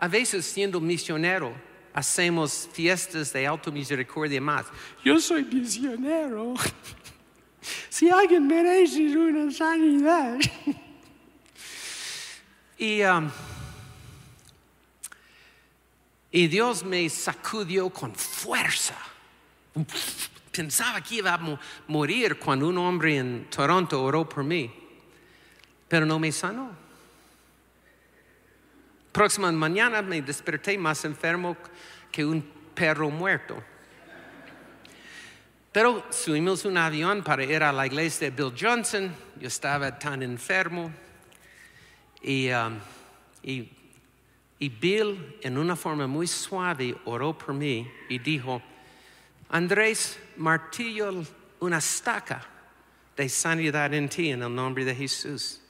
A 0.00 0.08
veces 0.08 0.46
siendo 0.46 0.80
misionero, 0.80 1.54
hacemos 1.92 2.68
fiestas 2.72 3.32
de 3.32 3.46
automisericordia 3.46 4.40
más. 4.40 4.66
Yo 5.04 5.20
soy 5.20 5.44
misionero. 5.44 6.54
Si 7.90 8.08
alguien 8.08 8.46
merece 8.46 9.14
una 9.16 9.52
sanidad. 9.52 10.38
Y, 12.78 13.02
um, 13.02 13.30
y 16.30 16.46
Dios 16.48 16.82
me 16.82 17.06
sacudió 17.10 17.90
con 17.90 18.14
fuerza. 18.14 18.96
Pensaba 20.50 21.02
que 21.02 21.16
iba 21.16 21.34
a 21.34 21.36
mo- 21.36 21.58
morir 21.88 22.38
cuando 22.38 22.68
un 22.68 22.78
hombre 22.78 23.18
en 23.18 23.50
Toronto 23.50 24.02
oró 24.02 24.26
por 24.26 24.42
mí, 24.44 24.72
pero 25.88 26.06
no 26.06 26.18
me 26.18 26.32
sanó. 26.32 26.70
Próxima 29.12 29.50
mañana 29.50 30.02
me 30.02 30.22
desperté 30.22 30.78
más 30.78 31.04
enfermo 31.04 31.56
que 32.12 32.24
un 32.24 32.42
perro 32.74 33.10
muerto. 33.10 33.62
Pero 35.72 36.04
subimos 36.10 36.64
un 36.64 36.76
avión 36.76 37.22
para 37.22 37.44
ir 37.44 37.62
a 37.62 37.72
la 37.72 37.86
iglesia 37.86 38.30
de 38.30 38.36
Bill 38.36 38.54
Johnson. 38.58 39.14
Yo 39.38 39.48
estaba 39.48 39.98
tan 39.98 40.22
enfermo. 40.22 40.92
Y, 42.22 42.50
um, 42.50 42.78
y, 43.42 43.68
y 44.58 44.68
Bill, 44.68 45.38
en 45.42 45.58
una 45.58 45.74
forma 45.74 46.06
muy 46.06 46.26
suave, 46.26 46.96
oró 47.04 47.36
por 47.36 47.54
mí 47.54 47.90
y 48.08 48.18
dijo, 48.18 48.62
Andrés, 49.48 50.18
martillo 50.36 51.24
una 51.60 51.78
estaca 51.78 52.46
de 53.16 53.28
sanidad 53.28 53.92
en 53.94 54.08
ti 54.08 54.30
en 54.30 54.42
el 54.42 54.54
nombre 54.54 54.84
de 54.84 54.94
Jesús. 54.94 55.60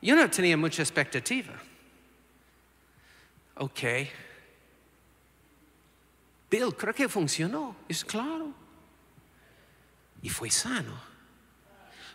Yo 0.00 0.16
no 0.16 0.28
tenía 0.30 0.56
mucha 0.56 0.82
expectativa. 0.82 1.54
Ok. 3.58 3.80
Bill, 6.50 6.74
creo 6.76 6.94
que 6.94 7.08
funcionó. 7.08 7.76
Es 7.88 8.04
claro. 8.04 8.52
Y 10.22 10.28
fue 10.28 10.50
sano. 10.50 11.08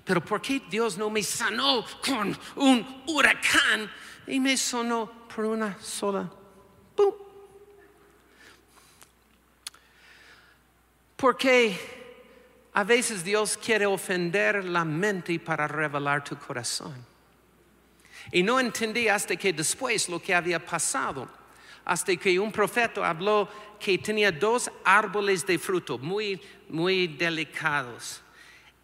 Pero 0.03 0.23
¿por 0.23 0.41
qué 0.41 0.61
Dios 0.69 0.97
no 0.97 1.09
me 1.09 1.23
sanó 1.23 1.85
con 2.05 2.37
un 2.55 3.03
huracán 3.07 3.89
y 4.27 4.39
me 4.39 4.57
sanó 4.57 5.27
por 5.33 5.45
una 5.45 5.77
sola? 5.81 6.29
¡Pum! 6.95 7.13
Porque 11.15 11.77
a 12.73 12.83
veces 12.83 13.23
Dios 13.23 13.57
quiere 13.57 13.85
ofender 13.85 14.65
la 14.65 14.83
mente 14.83 15.39
para 15.39 15.67
revelar 15.67 16.23
tu 16.23 16.37
corazón. 16.37 17.12
Y 18.31 18.43
no 18.43 18.59
entendí 18.59 19.07
hasta 19.07 19.35
que 19.35 19.53
después 19.53 20.09
lo 20.09 20.19
que 20.21 20.33
había 20.33 20.63
pasado, 20.63 21.27
hasta 21.85 22.15
que 22.15 22.39
un 22.39 22.51
profeta 22.51 23.07
habló 23.07 23.49
que 23.79 23.97
tenía 23.97 24.31
dos 24.31 24.71
árboles 24.85 25.45
de 25.45 25.59
fruto 25.59 25.97
muy, 25.97 26.39
muy 26.69 27.07
delicados. 27.07 28.21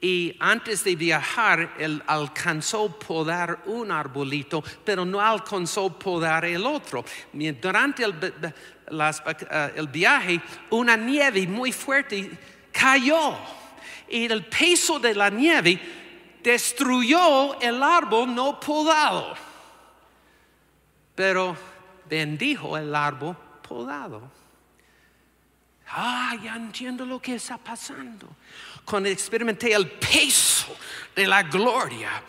Y 0.01 0.35
antes 0.39 0.83
de 0.83 0.95
viajar, 0.95 1.75
él 1.77 2.01
alcanzó 2.07 2.97
podar 2.97 3.63
un 3.65 3.91
arbolito, 3.91 4.63
pero 4.85 5.03
no 5.03 5.19
alcanzó 5.19 5.97
podar 5.99 6.45
el 6.45 6.65
otro. 6.65 7.03
Durante 7.61 8.03
el, 8.05 8.15
las- 8.91 9.21
eh, 9.25 9.73
el 9.75 9.87
viaje, 9.87 10.39
una 10.69 10.95
nieve 10.95 11.45
muy 11.47 11.71
fuerte 11.73 12.31
cayó. 12.71 13.37
Y 14.09 14.25
el 14.25 14.45
peso 14.45 14.99
de 14.99 15.13
la 15.13 15.29
nieve 15.29 15.79
destruyó 16.43 17.59
el 17.59 17.81
árbol 17.81 18.33
no 18.33 18.59
podado. 18.59 19.35
Pero 21.15 21.55
bendijo 22.09 22.77
el 22.77 22.93
árbol 22.95 23.35
podado. 23.67 24.31
Ah, 25.91 26.35
ya 26.41 26.55
entiendo 26.55 27.05
lo 27.05 27.19
que 27.21 27.35
está 27.35 27.57
pasando. 27.57 28.27
Cuando 28.85 29.09
experimenté 29.09 29.73
el 29.73 29.89
peso 29.89 30.75
de 31.15 31.25
la 31.25 31.43
gloria, 31.43 32.23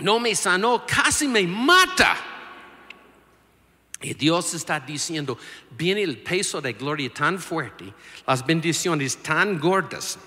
no 0.00 0.18
me 0.18 0.34
sanó, 0.34 0.84
casi 0.86 1.26
me 1.26 1.42
mata. 1.46 2.16
Y 4.00 4.12
Dios 4.12 4.52
está 4.52 4.78
diciendo, 4.80 5.38
viene 5.70 6.02
el 6.02 6.18
peso 6.18 6.60
de 6.60 6.74
gloria 6.74 7.12
tan 7.12 7.38
fuerte, 7.38 7.92
las 8.26 8.44
bendiciones 8.44 9.16
tan 9.22 9.58
gordas. 9.58 10.18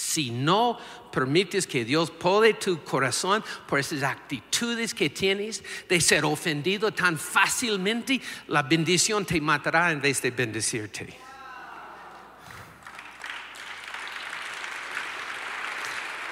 Si 0.00 0.30
no 0.30 0.78
permites 1.12 1.66
que 1.66 1.84
Dios 1.84 2.10
pode 2.10 2.54
tu 2.54 2.82
corazón 2.82 3.44
por 3.66 3.78
esas 3.78 4.02
actitudes 4.02 4.94
que 4.94 5.10
tienes 5.10 5.62
de 5.90 6.00
ser 6.00 6.24
ofendido 6.24 6.90
tan 6.90 7.18
fácilmente, 7.18 8.18
la 8.48 8.62
bendición 8.62 9.26
te 9.26 9.38
matará 9.42 9.92
en 9.92 10.00
vez 10.00 10.22
de 10.22 10.30
bendecirte. 10.30 11.18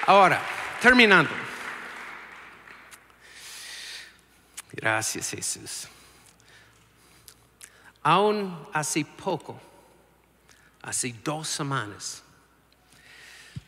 Ahora, 0.07 0.41
terminando. 0.81 1.31
Gracias 4.73 5.31
Jesús. 5.31 5.89
Aún 8.03 8.67
hace 8.73 9.05
poco, 9.05 9.61
hace 10.81 11.15
dos 11.23 11.49
semanas, 11.49 12.23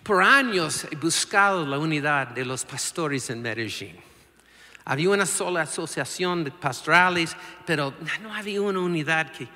por 0.03 0.22
años 0.22 0.86
he 0.90 0.96
buscado 0.96 1.66
la 1.66 1.78
unidad 1.78 2.28
de 2.28 2.44
los 2.44 2.64
pastores 2.64 3.28
en 3.30 3.42
Medellín. 3.42 3.96
Había 4.84 5.11
una 5.11 5.26
sola 5.26 5.62
asociación 5.62 6.44
de 6.44 6.51
pastorales, 6.51 7.36
pero 7.66 7.94
no 8.22 8.34
había 8.34 8.62
una 8.62 8.80
unidad 8.80 9.30
que... 9.30 9.46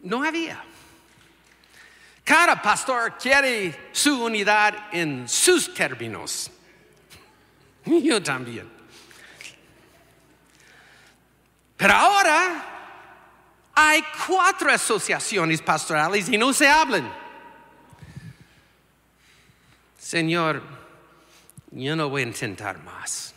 No 0.00 0.24
había. 0.24 0.62
Cada 2.24 2.60
pastor 2.60 3.16
quiere 3.18 3.90
su 3.92 4.24
unidad 4.24 4.88
en 4.92 5.28
sus 5.28 5.72
términos. 5.72 6.50
Yo 7.84 8.22
también. 8.22 8.68
Pero 11.76 11.92
ahora 11.92 12.64
hay 13.74 14.02
cuatro 14.26 14.72
asociaciones 14.72 15.60
pastorales 15.60 16.28
y 16.28 16.38
no 16.38 16.52
se 16.52 16.66
hablan. 16.66 17.23
Señor, 20.04 20.60
yo 21.70 21.96
no 21.96 22.10
voy 22.10 22.20
a 22.20 22.26
intentar 22.26 22.78
más. 22.84 23.32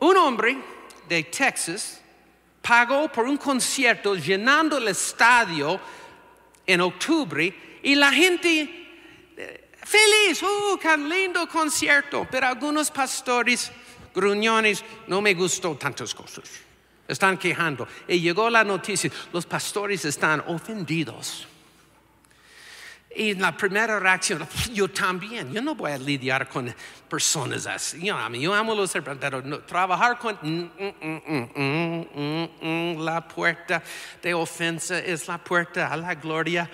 Un 0.00 0.16
hombre 0.16 0.58
de 1.08 1.22
Texas 1.22 2.00
pagó 2.60 3.06
por 3.06 3.26
un 3.26 3.36
concierto 3.36 4.16
llenando 4.16 4.78
el 4.78 4.88
estadio 4.88 5.78
en 6.66 6.80
octubre 6.80 7.78
y 7.80 7.94
la 7.94 8.10
gente 8.10 8.68
eh, 9.36 9.70
feliz, 9.84 10.42
¡uh, 10.42 10.76
qué 10.76 10.96
lindo 10.96 11.46
concierto! 11.46 12.26
Pero 12.28 12.48
algunos 12.48 12.90
pastores 12.90 13.70
gruñones 14.12 14.84
no 15.06 15.22
me 15.22 15.32
gustó 15.34 15.76
tantas 15.76 16.12
cosas. 16.12 16.50
Están 17.06 17.38
quejando. 17.38 17.86
Y 18.08 18.18
llegó 18.18 18.50
la 18.50 18.64
noticia, 18.64 19.12
los 19.32 19.46
pastores 19.46 20.04
están 20.04 20.42
ofendidos. 20.48 21.46
Y 23.18 23.34
la 23.34 23.50
primera 23.50 23.98
reacción, 23.98 24.46
yo 24.72 24.86
también, 24.88 25.52
yo 25.52 25.60
no 25.60 25.74
voy 25.74 25.90
a 25.90 25.98
lidiar 25.98 26.48
con 26.48 26.72
personas 27.08 27.66
así. 27.66 28.00
Yo, 28.00 28.16
yo 28.34 28.54
amo 28.54 28.76
los 28.76 28.94
hermanos, 28.94 29.18
pero 29.20 29.60
trabajar 29.64 30.16
con 30.20 30.38
mm, 30.40 30.70
mm, 31.56 32.60
mm, 32.62 33.00
la 33.04 33.26
puerta 33.26 33.82
de 34.22 34.32
ofensa 34.34 35.00
es 35.00 35.26
la 35.26 35.36
puerta 35.36 35.92
a 35.92 35.96
la 35.96 36.14
gloria. 36.14 36.70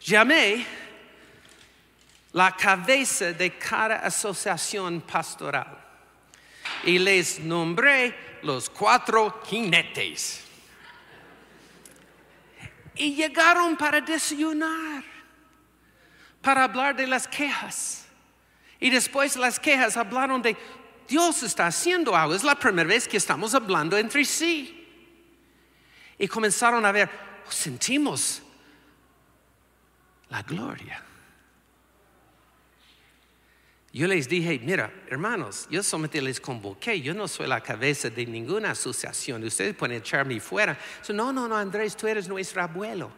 Llamé 0.00 0.66
la 2.32 2.56
cabeza 2.56 3.32
de 3.32 3.56
cada 3.56 3.98
asociación 3.98 5.00
pastoral 5.02 5.78
y 6.82 6.98
les 6.98 7.38
nombré 7.38 8.40
los 8.42 8.68
cuatro 8.68 9.40
jinetes 9.46 10.43
y 12.96 13.14
llegaron 13.14 13.76
para 13.76 14.00
desayunar, 14.00 15.04
para 16.40 16.64
hablar 16.64 16.96
de 16.96 17.06
las 17.06 17.26
quejas. 17.26 18.06
Y 18.80 18.90
después 18.90 19.34
de 19.34 19.40
las 19.40 19.58
quejas 19.58 19.96
hablaron 19.96 20.42
de 20.42 20.56
Dios 21.08 21.42
está 21.42 21.66
haciendo 21.66 22.16
algo. 22.16 22.34
Es 22.34 22.44
la 22.44 22.54
primera 22.54 22.88
vez 22.88 23.06
que 23.06 23.16
estamos 23.16 23.54
hablando 23.54 23.96
entre 23.96 24.24
sí. 24.24 24.80
Y 26.18 26.28
comenzaron 26.28 26.84
a 26.84 26.92
ver, 26.92 27.10
"Oh, 27.46 27.50
sentimos 27.50 28.42
la 30.30 30.42
gloria. 30.42 31.03
Yo 33.94 34.08
les 34.08 34.28
dije, 34.28 34.58
mira, 34.60 34.92
hermanos, 35.06 35.68
yo 35.70 35.80
solamente 35.80 36.20
les 36.20 36.40
convoqué, 36.40 37.00
yo 37.00 37.14
no 37.14 37.28
soy 37.28 37.46
la 37.46 37.60
cabeza 37.60 38.10
de 38.10 38.26
ninguna 38.26 38.72
asociación, 38.72 39.44
ustedes 39.44 39.72
pueden 39.76 39.98
echarme 39.98 40.40
fuera. 40.40 40.76
No, 41.10 41.32
no, 41.32 41.46
no, 41.46 41.56
Andrés, 41.56 41.96
tú 41.96 42.08
eres 42.08 42.26
nuestro 42.26 42.60
abuelo. 42.60 43.12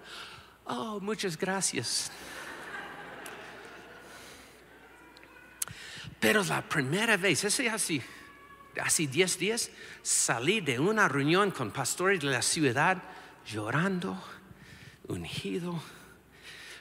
Oh, 0.67 1.01
muchas 1.01 1.39
gracias. 1.39 2.13
Pero 6.21 6.45
la 6.45 6.61
primera 6.61 7.17
vez, 7.17 7.45
ese 7.45 7.71
así, 7.71 8.03
hace 8.79 9.07
10 9.07 9.39
días, 9.39 9.71
salí 10.03 10.61
de 10.61 10.79
una 10.79 11.09
reunión 11.09 11.53
con 11.53 11.71
pastores 11.71 12.21
de 12.21 12.27
la 12.27 12.43
ciudad 12.43 13.03
llorando, 13.47 14.23
ungido, 15.09 15.81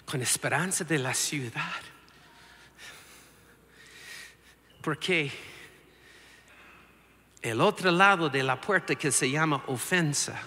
con 0.04 0.22
esperanza 0.22 0.84
de 0.84 1.00
la 1.00 1.14
ciudad. 1.14 1.95
Porque 4.86 5.32
el 7.42 7.60
otro 7.60 7.90
lado 7.90 8.30
de 8.30 8.44
la 8.44 8.62
puerta 8.62 8.94
que 8.94 9.12
se 9.12 9.32
llama 9.32 9.64
ofensa, 9.66 10.40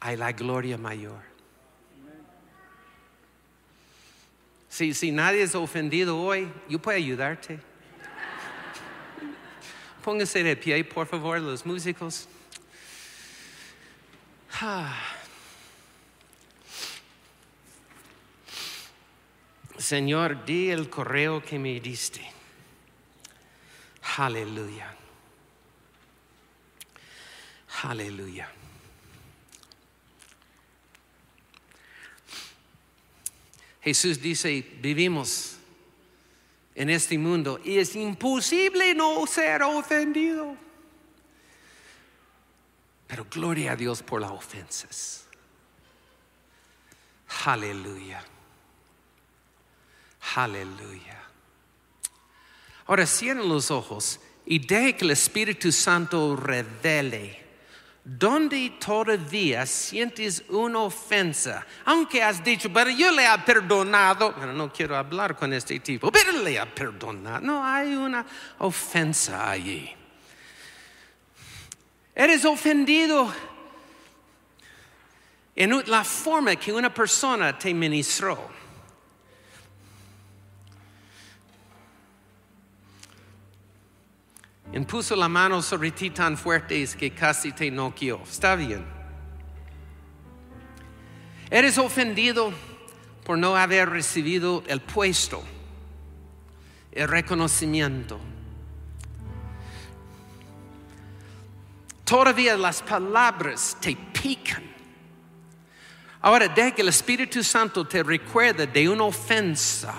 hay 0.00 0.16
la 0.16 0.32
gloria 0.32 0.78
mayor. 0.78 1.20
Si, 4.70 4.94
si 4.94 5.12
nadie 5.12 5.42
es 5.42 5.54
ofendido 5.54 6.18
hoy, 6.18 6.50
yo 6.70 6.78
puedo 6.78 6.96
ayudarte. 6.96 7.60
Póngase 10.02 10.42
de 10.42 10.56
pie, 10.56 10.82
por 10.82 11.06
favor, 11.06 11.38
los 11.38 11.66
músicos. 11.66 12.26
Ah. 14.58 14.98
Señor, 19.76 20.46
di 20.46 20.70
el 20.70 20.88
correo 20.88 21.42
que 21.44 21.58
me 21.58 21.78
diste. 21.78 22.39
Aleluya. 24.16 24.94
Aleluya. 27.82 28.50
Jesús 33.82 34.20
dice, 34.20 34.60
vivimos 34.80 35.56
en 36.74 36.90
este 36.90 37.16
mundo 37.16 37.60
y 37.64 37.78
es 37.78 37.96
imposible 37.96 38.94
no 38.94 39.26
ser 39.26 39.62
ofendido. 39.62 40.56
Pero 43.06 43.26
gloria 43.30 43.72
a 43.72 43.76
Dios 43.76 44.02
por 44.02 44.20
las 44.20 44.30
ofensas. 44.30 45.26
Aleluya. 47.44 48.22
Aleluya. 50.36 51.29
Ahora 52.90 53.06
cierren 53.06 53.48
los 53.48 53.70
ojos 53.70 54.18
y 54.44 54.58
deje 54.58 54.96
que 54.96 55.04
el 55.04 55.12
Espíritu 55.12 55.70
Santo 55.70 56.34
revele 56.34 57.38
donde 58.02 58.78
todavía 58.84 59.64
sientes 59.64 60.42
una 60.48 60.80
ofensa, 60.80 61.64
aunque 61.84 62.20
has 62.20 62.42
dicho, 62.42 62.68
pero 62.72 62.90
yo 62.90 63.12
le 63.12 63.26
he 63.26 63.38
perdonado, 63.46 64.34
pero 64.34 64.52
no 64.52 64.72
quiero 64.72 64.96
hablar 64.96 65.36
con 65.36 65.52
este 65.52 65.78
tipo, 65.78 66.10
pero 66.10 66.32
le 66.32 66.56
he 66.56 66.66
perdonado, 66.66 67.40
no 67.40 67.64
hay 67.64 67.94
una 67.94 68.26
ofensa 68.58 69.48
allí. 69.48 69.88
Eres 72.12 72.44
ofendido 72.44 73.32
en 75.54 75.80
la 75.86 76.02
forma 76.02 76.56
que 76.56 76.72
una 76.72 76.92
persona 76.92 77.56
te 77.56 77.72
ministró. 77.72 78.59
Puso 84.78 85.16
la 85.16 85.28
mano 85.28 85.62
sobre 85.62 85.90
ti 85.90 86.10
tan 86.10 86.36
fuerte 86.36 86.86
que 86.96 87.10
casi 87.10 87.52
te 87.52 87.70
noqueó. 87.70 88.22
Está 88.22 88.54
bien. 88.54 88.84
Eres 91.50 91.76
ofendido 91.78 92.52
por 93.24 93.36
no 93.36 93.56
haber 93.56 93.90
recibido 93.90 94.62
el 94.68 94.80
puesto, 94.80 95.42
el 96.92 97.08
reconocimiento. 97.08 98.20
Todavía 102.04 102.56
las 102.56 102.82
palabras 102.82 103.76
te 103.80 103.96
pican. 103.96 104.62
Ahora 106.20 106.48
deja 106.48 106.72
que 106.72 106.82
el 106.82 106.88
Espíritu 106.88 107.42
Santo 107.42 107.86
te 107.86 108.02
recuerde 108.02 108.66
de 108.66 108.88
una 108.88 109.04
ofensa, 109.04 109.94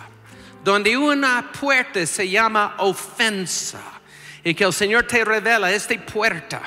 donde 0.63 0.95
una 0.95 1.51
puerta 1.51 2.05
se 2.05 2.29
llama 2.29 2.75
ofensa 2.77 4.00
y 4.43 4.53
que 4.53 4.63
el 4.63 4.73
Señor 4.73 5.03
te 5.03 5.23
revela 5.23 5.71
esta 5.71 5.95
puerta. 6.05 6.61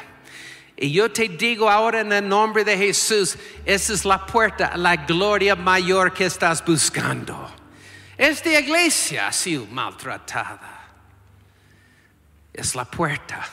Y 0.76 0.92
yo 0.92 1.10
te 1.10 1.28
digo 1.28 1.70
ahora 1.70 2.00
en 2.00 2.12
el 2.12 2.28
nombre 2.28 2.64
de 2.64 2.76
Jesús, 2.76 3.36
esa 3.64 3.92
es 3.92 4.04
la 4.04 4.26
puerta, 4.26 4.76
la 4.76 4.96
gloria 4.96 5.54
mayor 5.54 6.12
que 6.12 6.26
estás 6.26 6.64
buscando. 6.64 7.52
Esta 8.16 8.58
iglesia 8.58 9.28
ha 9.28 9.32
sido 9.32 9.66
maltratada. 9.66 10.80
Es 12.52 12.74
la 12.74 12.84
puerta 12.84 13.44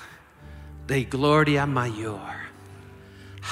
de 0.88 1.06
gloria 1.06 1.66
mayor. 1.66 2.42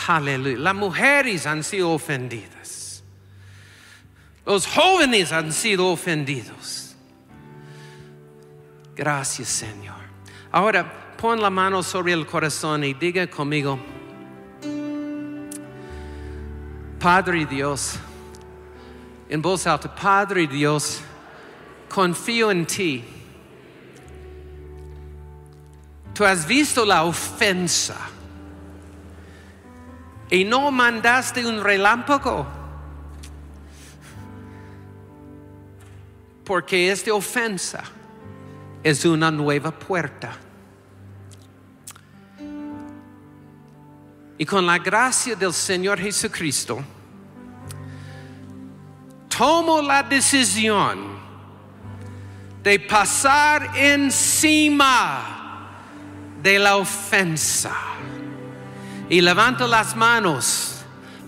Aleluya. 0.08 0.58
Las 0.58 0.76
mujeres 0.76 1.46
han 1.46 1.64
sido 1.64 1.92
ofendidas. 1.92 3.04
Los 4.46 4.68
jóvenes 4.68 5.32
han 5.32 5.52
sido 5.52 5.88
ofendidos. 5.88 6.96
Gracias, 8.96 9.48
Señor. 9.48 9.99
Ahora 10.52 11.16
pon 11.16 11.40
la 11.40 11.50
mano 11.50 11.84
sobre 11.84 12.14
el 12.14 12.26
corazón 12.26 12.84
y 12.84 12.94
diga 12.94 13.28
conmigo, 13.28 13.78
Padre 17.00 17.46
Dios, 17.46 18.00
en 19.30 19.42
voz 19.42 19.68
alta, 19.68 19.94
Padre 19.94 20.48
Dios, 20.48 21.02
confío 21.88 22.50
en 22.50 22.66
ti. 22.66 23.04
Tú 26.14 26.26
has 26.26 26.48
visto 26.48 26.84
la 26.84 27.04
ofensa 27.04 27.96
y 30.32 30.44
no 30.44 30.72
mandaste 30.72 31.46
un 31.46 31.64
relámpago. 31.64 32.46
Porque 36.44 36.92
esta 36.92 37.14
ofensa 37.14 37.84
es 38.84 39.06
una 39.06 39.32
nueva 39.32 39.72
puerta. 39.72 40.38
Y 44.38 44.46
con 44.46 44.66
la 44.66 44.78
gracia 44.78 45.36
del 45.36 45.54
Señor 45.54 46.00
Jesucristo, 46.00 46.82
tomo 49.28 49.82
la 49.82 50.02
decisión 50.04 51.20
de 52.64 52.80
pasar 52.80 53.72
encima 53.76 55.40
de 56.42 56.60
la 56.60 56.78
ofensa. 56.78 57.76
Y 59.10 59.22
levanto 59.22 59.68
las 59.68 59.96
manos 59.96 60.86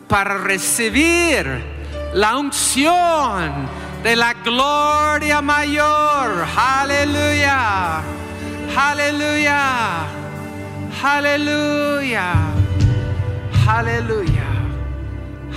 para 0.08 0.38
recibir 0.38 1.46
la 2.14 2.38
unción 2.38 3.81
de 4.04 4.16
la 4.16 4.34
gloria 4.34 5.42
mayor. 5.42 6.46
Aleluya. 6.58 8.02
Aleluya. 8.76 10.06
Aleluya. 11.04 12.34
Aleluya. 13.68 14.48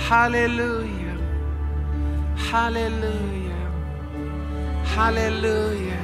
Aleluya. 0.09 1.13
Aleluya. 2.53 3.55
Aleluya. 4.97 5.99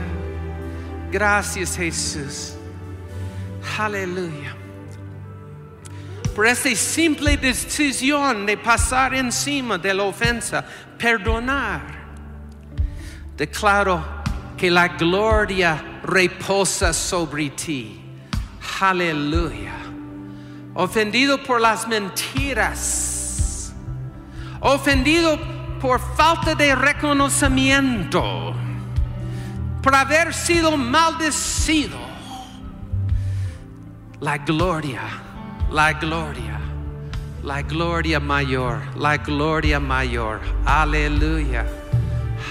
Gracias 1.12 1.78
Jesús. 1.78 2.56
Aleluya. 3.78 4.56
Por 6.36 6.48
esta 6.48 6.74
simple 6.76 7.38
decisión 7.38 8.46
de 8.46 8.58
pasar 8.58 9.14
encima 9.14 9.78
de 9.78 9.94
la 9.94 10.04
ofensa, 10.04 10.66
perdonar 10.98 12.01
declaro 13.42 14.04
que 14.56 14.70
la 14.70 14.88
gloria 14.88 16.00
reposa 16.04 16.94
sobre 16.94 17.50
ti. 17.50 18.00
Aleluya. 18.80 19.74
Ofendido 20.76 21.42
por 21.42 21.60
las 21.60 21.88
mentiras. 21.88 23.74
Ofendido 24.60 25.40
por 25.80 26.00
falta 26.16 26.54
de 26.54 26.76
reconocimiento. 26.76 28.54
Por 29.82 29.96
haber 29.96 30.36
sido 30.36 30.78
maldecido. 30.78 31.98
La 34.20 34.38
gloria, 34.38 35.02
la 35.72 35.94
gloria, 35.94 36.60
la 37.42 37.64
gloria 37.64 38.20
mayor, 38.20 38.84
la 38.96 39.18
gloria 39.18 39.80
mayor. 39.80 40.42
Aleluya. 40.64 41.81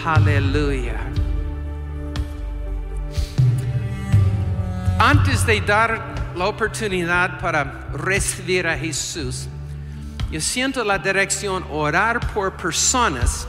Aleluya. 0.04 0.98
Antes 4.98 5.44
de 5.46 5.60
dar 5.60 6.32
la 6.36 6.46
oportunidad 6.46 7.40
para 7.40 7.88
recibir 7.92 8.66
a 8.66 8.76
Jesús, 8.76 9.48
yo 10.30 10.40
siento 10.40 10.84
la 10.84 10.98
dirección 10.98 11.64
orar 11.70 12.20
por 12.32 12.56
personas 12.56 13.48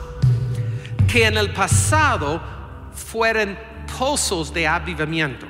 que 1.06 1.26
en 1.26 1.36
el 1.36 1.52
pasado 1.52 2.42
fueron 2.92 3.56
pozos 3.98 4.52
de 4.52 4.66
avivamiento. 4.66 5.46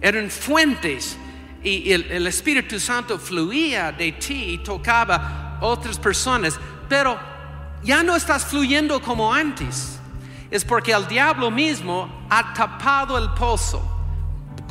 Eran 0.00 0.30
fuentes 0.30 1.16
y 1.62 1.92
el, 1.92 2.10
el 2.10 2.26
Espíritu 2.26 2.80
Santo 2.80 3.18
fluía 3.18 3.92
de 3.92 4.12
ti 4.12 4.54
y 4.54 4.58
tocaba 4.58 5.58
otras 5.60 5.98
personas, 5.98 6.58
pero 6.88 7.18
ya 7.82 8.02
no 8.02 8.16
estás 8.16 8.44
fluyendo 8.44 9.00
como 9.00 9.32
antes. 9.32 9.98
Es 10.50 10.64
porque 10.64 10.92
el 10.92 11.06
diablo 11.06 11.50
mismo 11.50 12.08
ha 12.30 12.54
tapado 12.54 13.18
el 13.18 13.30
pozo 13.30 13.82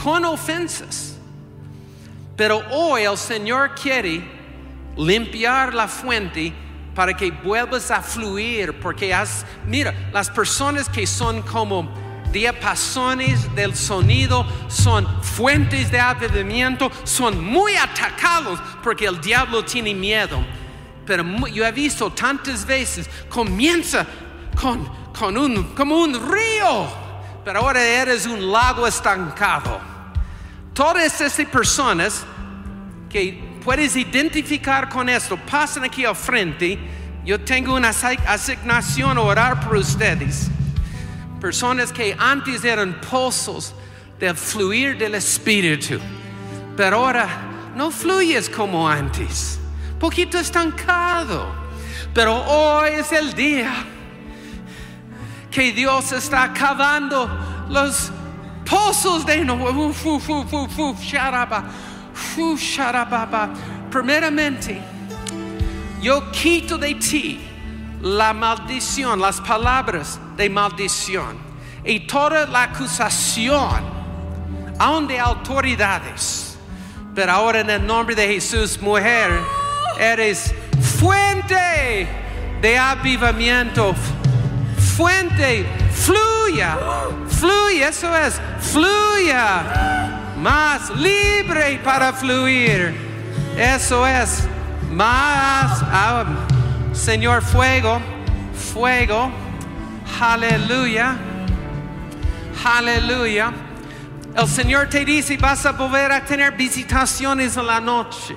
con 0.01 0.25
ofensas. 0.25 1.17
Pero 2.35 2.63
hoy 2.71 3.03
el 3.03 3.17
Señor 3.17 3.75
quiere 3.75 4.23
limpiar 4.95 5.73
la 5.73 5.87
fuente 5.87 6.53
para 6.95 7.15
que 7.15 7.29
vuelvas 7.29 7.91
a 7.91 8.01
fluir, 8.01 8.79
porque 8.79 9.13
has, 9.13 9.45
mira, 9.65 9.93
las 10.11 10.29
personas 10.29 10.89
que 10.89 11.05
son 11.05 11.43
como 11.43 11.89
diapasones 12.31 13.53
del 13.55 13.75
sonido 13.75 14.45
son 14.67 15.05
fuentes 15.23 15.91
de 15.91 15.99
avivamiento, 15.99 16.91
son 17.03 17.43
muy 17.43 17.75
atacados 17.75 18.59
porque 18.83 19.05
el 19.05 19.21
diablo 19.21 19.63
tiene 19.63 19.93
miedo. 19.93 20.43
Pero 21.07 21.47
yo 21.47 21.65
he 21.65 21.71
visto 21.71 22.11
tantas 22.11 22.65
veces, 22.65 23.09
comienza 23.29 24.05
con, 24.59 24.85
con 25.17 25.37
un, 25.37 25.73
como 25.73 25.97
un 25.97 26.13
río, 26.13 26.87
pero 27.43 27.61
ahora 27.61 27.81
eres 27.81 28.25
un 28.25 28.51
lago 28.51 28.85
estancado. 28.85 29.79
Todas 30.73 31.21
esas 31.21 31.47
personas 31.47 32.25
que 33.09 33.59
puedes 33.63 33.95
identificar 33.95 34.89
con 34.89 35.09
esto 35.09 35.37
pasan 35.37 35.85
aquí 35.85 36.05
al 36.05 36.15
frente. 36.15 36.77
Yo 37.25 37.39
tengo 37.39 37.75
una 37.75 37.89
asignación 37.89 39.17
a 39.17 39.21
orar 39.21 39.59
por 39.59 39.77
ustedes. 39.77 40.49
Personas 41.41 41.91
que 41.91 42.15
antes 42.17 42.63
eran 42.63 42.99
pozos 43.09 43.73
del 44.19 44.35
fluir 44.35 44.97
del 44.97 45.15
Espíritu, 45.15 45.99
pero 46.75 46.97
ahora 46.97 47.27
no 47.75 47.91
fluyes 47.91 48.49
como 48.49 48.89
antes, 48.89 49.59
poquito 49.99 50.37
estancado. 50.37 51.47
Pero 52.13 52.35
hoy 52.45 52.89
es 52.93 53.11
el 53.11 53.33
día 53.33 53.71
que 55.51 55.71
Dios 55.71 56.11
está 56.11 56.53
cavando 56.53 57.29
los 57.69 58.11
pozos 58.69 59.25
de 59.25 59.43
nuevo. 59.43 59.93
Primeramente, 63.91 64.81
yo 66.01 66.31
quito 66.31 66.77
de 66.77 66.95
ti 66.95 67.39
la 68.01 68.33
maldición, 68.33 69.19
las 69.19 69.41
palabras 69.41 70.19
de 70.35 70.49
maldición 70.49 71.37
y 71.83 72.01
toda 72.01 72.45
la 72.45 72.63
acusación, 72.63 73.81
aun 74.77 75.07
de 75.07 75.19
autoridades. 75.19 76.57
Pero 77.15 77.31
ahora 77.31 77.61
en 77.61 77.69
el 77.69 77.85
nombre 77.85 78.13
de 78.13 78.27
Jesús, 78.27 78.79
mujer, 78.79 79.31
eres 79.99 80.53
fuente 80.99 82.07
de 82.61 82.77
avivamiento, 82.77 83.95
fuente, 84.95 85.65
fluya, 85.91 86.77
fluya, 87.27 87.89
eso 87.89 88.15
es, 88.15 88.39
fluya, 88.59 90.33
más 90.37 90.89
libre 90.91 91.79
para 91.83 92.13
fluir, 92.13 92.95
eso 93.57 94.07
es, 94.07 94.47
más. 94.91 95.83
Señor, 96.93 97.43
fuego, 97.43 98.01
fuego, 98.73 99.31
aleluya, 100.19 101.15
aleluya. 102.65 103.53
El 104.35 104.47
Señor 104.47 104.89
te 104.89 105.05
dice, 105.05 105.37
vas 105.37 105.65
a 105.65 105.71
volver 105.71 106.11
a 106.11 106.23
tener 106.23 106.53
visitaciones 106.53 107.57
en 107.57 107.67
la 107.67 107.79
noche. 107.79 108.35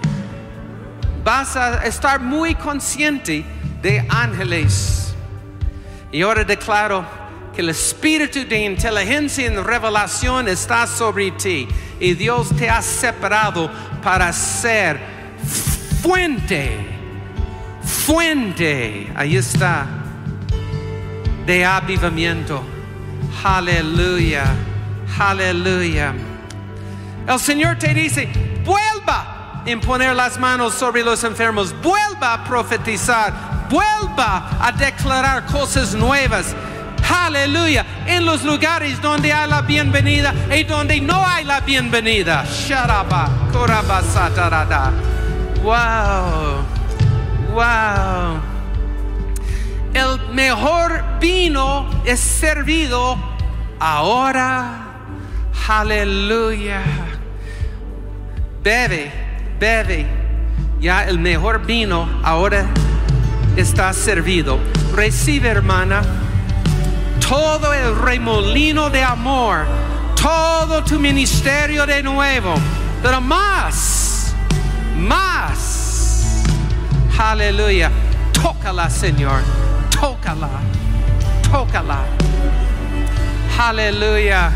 Vas 1.24 1.56
a 1.56 1.86
estar 1.86 2.20
muy 2.20 2.54
consciente 2.54 3.44
de 3.82 4.06
ángeles. 4.08 5.14
Y 6.12 6.22
ahora 6.22 6.44
declaro 6.44 7.04
que 7.54 7.60
el 7.60 7.70
espíritu 7.70 8.40
de 8.48 8.64
inteligencia 8.64 9.46
y 9.46 9.56
revelación 9.56 10.48
está 10.48 10.86
sobre 10.86 11.30
ti. 11.32 11.68
Y 11.98 12.14
Dios 12.14 12.48
te 12.56 12.68
ha 12.68 12.80
separado 12.82 13.70
para 14.02 14.32
ser 14.32 14.98
fuente 16.02 16.90
fuente, 18.10 19.08
ahí 19.14 19.36
está, 19.36 19.86
de 21.46 21.64
avivamiento. 21.64 22.60
Aleluya, 23.44 24.44
aleluya. 25.18 26.12
El 27.28 27.38
Señor 27.38 27.76
te 27.78 27.94
dice, 27.94 28.28
vuelva 28.64 29.29
imponer 29.66 30.14
las 30.14 30.38
manos 30.38 30.74
sobre 30.74 31.02
los 31.02 31.22
enfermos, 31.24 31.74
vuelva 31.82 32.34
a 32.34 32.44
profetizar, 32.44 33.32
vuelva 33.68 34.50
a 34.60 34.72
declarar 34.72 35.46
cosas 35.46 35.94
nuevas. 35.94 36.54
Aleluya, 37.12 37.84
en 38.06 38.24
los 38.24 38.44
lugares 38.44 39.00
donde 39.02 39.32
hay 39.32 39.48
la 39.48 39.62
bienvenida 39.62 40.32
y 40.54 40.64
donde 40.64 41.00
no 41.00 41.26
hay 41.26 41.44
la 41.44 41.60
bienvenida. 41.60 42.44
Sharaba, 42.44 43.28
Wow. 45.62 46.64
Wow. 47.52 48.40
El 49.92 50.34
mejor 50.34 51.04
vino 51.20 52.02
es 52.04 52.20
servido 52.20 53.18
ahora. 53.80 54.86
Aleluya. 55.68 56.82
Bebe, 58.62 59.29
bebe. 59.60 60.06
Ya 60.80 61.04
el 61.04 61.20
mejor 61.20 61.64
vino 61.64 62.08
ahora 62.24 62.66
está 63.56 63.92
servido. 63.92 64.58
Recibe, 64.94 65.48
hermana, 65.48 66.02
todo 67.28 67.72
el 67.72 67.96
remolino 68.00 68.90
de 68.90 69.04
amor, 69.04 69.66
todo 70.20 70.82
tu 70.82 70.98
ministerio 70.98 71.86
de 71.86 72.02
nuevo, 72.02 72.54
pero 73.02 73.20
más, 73.20 74.34
más 74.96 75.80
Aleluya. 77.20 77.90
Tócala, 78.32 78.88
Señor. 78.88 79.42
Tócala. 79.90 80.48
Tócala. 81.52 81.98
Aleluya. 83.58 84.50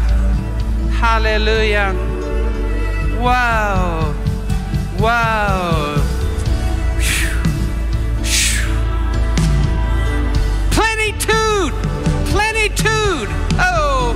Aleluya. 1.03 1.93
Wow. 3.21 4.24
Wow. 4.99 5.97
Plenitude. 10.71 11.75
Plenitude. 12.31 13.29
Oh. 13.59 14.15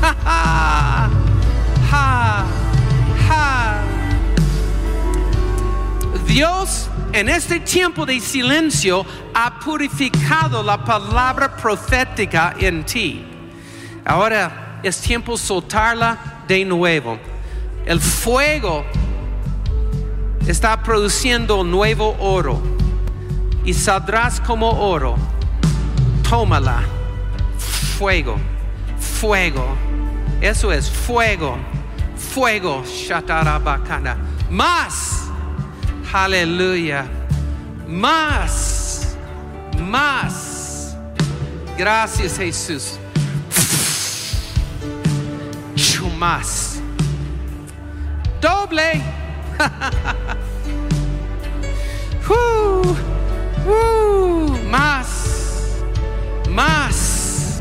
Ha 0.00 0.14
ha. 0.24 1.10
Ha. 1.90 2.46
Ha. 3.28 3.84
Dios 6.26 6.88
en 7.12 7.28
este 7.28 7.60
tiempo 7.60 8.06
de 8.06 8.20
silencio 8.20 9.04
ha 9.34 9.58
purificado 9.58 10.62
la 10.62 10.84
palabra 10.84 11.56
profética 11.56 12.54
en 12.58 12.84
ti. 12.84 13.24
Ahora 14.04 14.80
es 14.82 15.00
tiempo 15.00 15.36
soltarla 15.36 16.44
de 16.46 16.64
nuevo. 16.64 17.18
El 17.84 18.00
fuego 18.00 18.84
está 20.46 20.82
produciendo 20.82 21.64
nuevo 21.64 22.16
oro 22.18 22.60
y 23.64 23.74
saldrás 23.74 24.40
como 24.40 24.70
oro. 24.70 25.16
Tómala. 26.28 26.82
Fuego, 27.98 28.36
fuego. 28.98 29.76
Eso 30.40 30.72
es 30.72 30.90
fuego, 30.90 31.56
fuego. 32.16 32.82
Shatarabakana. 32.84 34.16
Más 34.50 35.24
Aleluya. 36.14 37.06
Más, 37.88 39.16
más. 39.80 40.96
Gracias 41.76 42.36
Jesús. 42.36 43.00
Más. 46.16 46.80
Doble. 48.40 49.23
uh, 52.28 52.96
uh, 53.68 54.58
más, 54.70 55.06
más. 56.50 57.60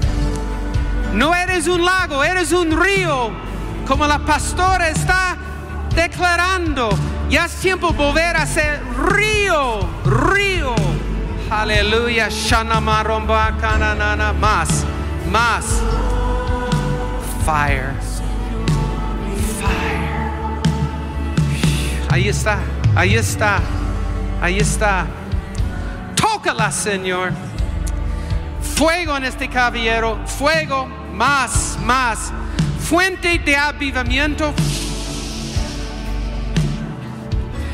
No 1.14 1.36
eres 1.36 1.68
un 1.68 1.86
lago, 1.86 2.24
eres 2.24 2.52
un 2.52 2.82
río, 2.82 3.30
como 3.88 4.08
la 4.08 4.18
pastora 4.20 4.90
está 4.90 5.38
declarando 5.96 6.90
ya 7.34 7.46
es 7.46 7.56
tiempo 7.56 7.92
volver 7.94 8.38
a 8.38 8.46
ser 8.46 8.80
río, 9.12 9.80
río. 10.06 10.76
Aleluya. 11.50 12.28
Shanama 12.30 13.02
romba 13.02 13.58
kananana. 13.60 14.34
Más, 14.34 14.86
más. 15.32 15.82
Fire. 17.44 17.96
Ahí 22.14 22.30
está, 22.30 22.60
ahí 22.94 23.16
está, 23.16 23.60
ahí 24.40 24.60
está. 24.60 25.08
Tócala, 26.16 26.72
Señor. 26.72 27.32
Fuego 28.76 29.18
en 29.18 29.24
este 29.24 29.50
caballero, 29.50 30.20
fuego, 30.28 30.86
más, 31.12 31.76
más. 31.84 32.32
Fuente 32.88 33.40
de 33.40 33.58
avivamiento. 33.58 34.54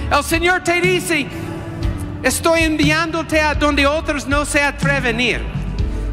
El 0.10 0.24
Señor 0.24 0.64
te 0.64 0.80
dice, 0.80 1.28
estoy 2.24 2.62
enviándote 2.62 3.42
a 3.42 3.54
donde 3.54 3.86
otros 3.86 4.26
no 4.26 4.46
se 4.46 4.64
atreven 4.64 5.18
a 5.18 5.22
ir. 5.22 5.46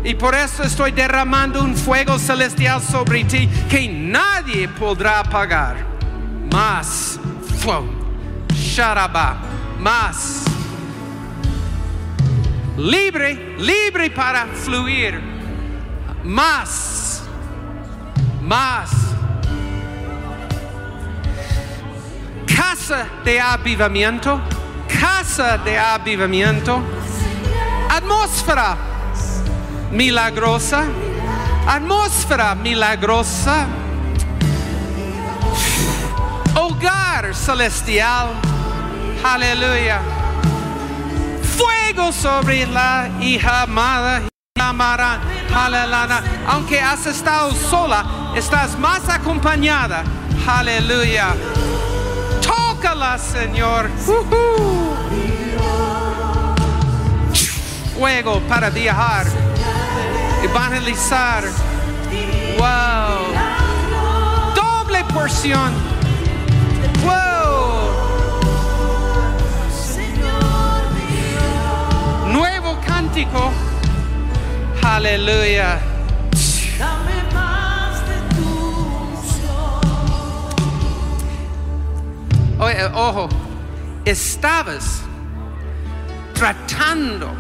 Y 0.03 0.15
por 0.17 0.35
eso 0.35 0.65
estoy 0.65 0.91
derramando 0.91 1.63
un 1.63 1.77
fuego 1.77 2.19
celestial 2.19 2.83
sobre 2.83 3.23
ti 3.23 3.49
que 3.71 3.89
nadie 3.89 4.67
podrá 4.67 5.21
apagar. 5.21 5.77
Más 6.51 7.21
fuego. 7.63 7.96
Sharaba. 8.77 9.39
Más. 9.81 10.45
Libre, 12.77 13.57
libre 13.57 14.11
para 14.11 14.45
fluir. 14.49 15.19
Más. 16.23 17.23
Más. 18.43 18.91
Casa 22.55 23.07
de 23.25 23.41
avivamiento. 23.41 24.43
Casa 25.01 25.57
de 25.57 25.79
avivamiento. 25.79 26.83
Atmósfera 27.89 28.77
milagrosa. 29.91 30.85
Atmósfera 31.67 32.55
milagrosa. 32.55 33.69
Hogar 36.55 37.35
celestial. 37.35 38.56
Aleluya. 39.25 40.01
Fuego 41.57 42.13
sobre 42.13 42.67
la 42.67 43.09
hija 43.21 43.63
amada. 43.63 44.23
Aleluya. 45.55 46.23
Aunque 46.49 46.81
has 46.81 47.07
estado 47.07 47.53
sola, 47.53 48.33
estás 48.37 48.79
más 48.79 49.09
acompañada. 49.09 50.05
Aleluya. 50.47 51.35
Tócala, 52.43 53.19
Señor. 53.19 53.89
Fuego 57.97 58.41
para 58.49 58.71
viajar, 58.71 59.27
evangelizar. 60.43 61.45
Wow. 62.59 63.35
Doble 64.55 65.05
porción. 65.13 65.73
Wow. 67.05 67.36
Cántico. 73.17 73.51
Aleluya. 74.83 75.81
Oye, 82.59 82.85
ojo, 82.95 83.29
estabas 84.05 85.03
tratando 86.33 87.31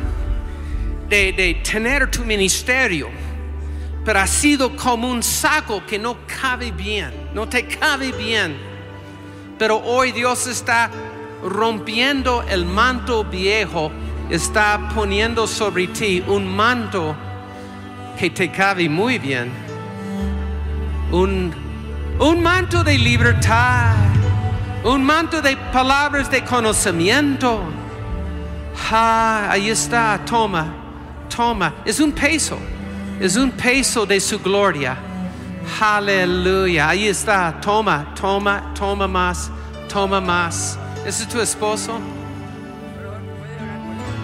de, 1.09 1.33
de, 1.33 1.55
tener 1.63 2.11
tu 2.11 2.23
ministerio, 2.25 3.09
pero 4.05 4.21
ha 4.21 4.27
sido 4.27 4.77
como 4.77 5.11
un 5.11 5.23
saco 5.23 5.85
que 5.87 5.99
no 5.99 6.19
cabe 6.27 6.71
bien, 6.71 7.13
no 7.35 7.49
te 7.49 7.67
cabe 7.67 8.13
bien. 8.13 8.57
Pero 9.59 9.79
hoy 9.79 10.13
Dios 10.13 10.47
está 10.47 10.91
rompiendo 11.43 12.43
el 12.49 12.67
manto 12.67 13.25
viejo, 13.25 13.91
está 14.31 14.89
poniendo 14.95 15.47
sobre 15.47 15.87
ti 15.89 16.23
un 16.27 16.47
manto 16.47 17.15
que 18.19 18.31
te 18.31 18.51
cabe 18.51 18.89
muy 18.89 19.19
bien. 19.19 19.51
Un, 21.13 21.53
un 22.19 22.43
manto 22.43 22.83
de 22.83 22.99
libertad, 22.99 23.95
un 24.85 25.05
manto 25.05 25.41
de 25.41 25.57
palabras 25.73 26.31
de 26.31 26.43
conocimiento. 26.43 27.63
Ah, 28.91 29.49
ahí 29.51 29.71
está, 29.71 30.19
toma, 30.25 30.67
toma. 31.35 31.75
Es 31.85 32.01
un 32.01 32.13
peso, 32.13 32.59
es 33.21 33.37
un 33.37 33.51
peso 33.53 34.05
de 34.07 34.19
su 34.21 34.39
gloria. 34.41 34.97
Aleluya, 35.81 36.89
ahí 36.89 37.09
está, 37.09 37.61
toma, 37.61 38.15
toma, 38.15 38.73
toma 38.75 39.07
más, 39.07 39.51
toma 39.89 40.21
más. 40.21 40.79
¿Ese 41.05 41.25
es 41.25 41.29
tu 41.29 41.41
esposo? 41.41 42.01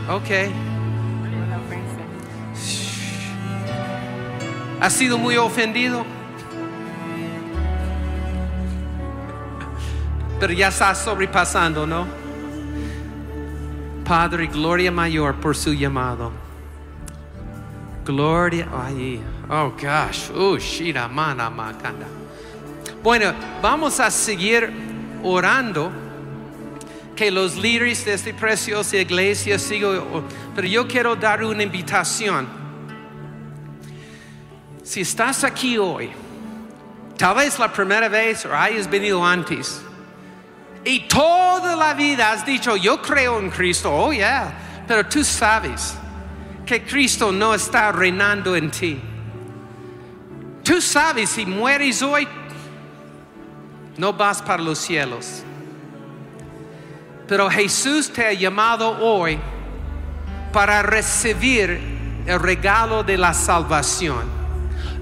Ok. 0.09 0.31
¿Has 4.81 4.93
sido 4.93 5.17
muy 5.17 5.37
ofendido? 5.37 6.05
Pero 10.41 10.53
ya 10.53 10.69
estás 10.69 10.99
sobrepasando, 10.99 11.87
¿no? 11.87 12.05
Padre, 14.05 14.49
gloria 14.49 14.91
mayor 14.91 15.37
por 15.37 15.57
su 15.57 15.73
llamado. 15.73 16.33
Gloria, 18.05 18.67
ay, 18.85 19.23
oh 19.49 19.71
gosh, 19.81 20.31
oh, 20.35 20.59
shira, 20.59 21.07
mana, 21.07 21.49
makanda. 21.49 22.07
Bueno, 23.05 23.33
vamos 23.63 24.01
a 24.01 24.11
seguir 24.11 24.69
orando 25.23 26.02
que 27.23 27.31
los 27.31 27.55
líderes 27.55 28.05
de 28.05 28.15
esta 28.15 28.33
preciosa 28.33 28.97
iglesia 28.97 29.57
sigan, 29.57 30.03
pero 30.57 30.67
yo 30.67 30.89
quiero 30.89 31.15
dar 31.15 31.45
una 31.45 31.63
invitación. 31.63 32.49
Si 34.83 35.03
estás 35.03 35.45
aquí 35.45 35.79
hoy, 35.79 36.11
tal 37.17 37.37
vez 37.37 37.61
la 37.61 37.73
primera 37.73 38.09
vez 38.09 38.45
o 38.45 38.53
hayas 38.53 38.91
venido 38.91 39.25
antes, 39.25 39.81
y 40.85 41.07
toda 41.07 41.77
la 41.77 41.95
vida 41.95 42.33
has 42.33 42.45
dicho, 42.45 42.77
yo 42.77 43.01
creo 43.01 43.39
en 43.39 43.51
Cristo, 43.51 43.95
oh 43.95 44.13
yeah, 44.13 44.53
pero 44.89 45.07
tú 45.07 45.23
sabes 45.23 45.95
que 46.67 46.83
Cristo 46.83 47.31
no 47.31 47.55
está 47.55 47.93
reinando 47.93 48.57
en 48.57 48.69
ti. 48.69 49.01
Tú 50.65 50.81
sabes, 50.81 51.31
si 51.31 51.47
mueres 51.47 52.03
hoy, 52.03 52.27
no 53.97 54.13
vas 54.13 54.43
para 54.43 54.61
los 54.61 54.81
cielos. 54.81 55.45
Pero 57.33 57.49
Jesús 57.49 58.13
te 58.13 58.27
ha 58.27 58.33
llamado 58.35 58.99
hoy 59.01 59.39
para 60.53 60.83
recibir 60.83 61.81
el 62.27 62.39
regalo 62.39 63.03
de 63.03 63.17
la 63.17 63.33
salvación. 63.33 64.29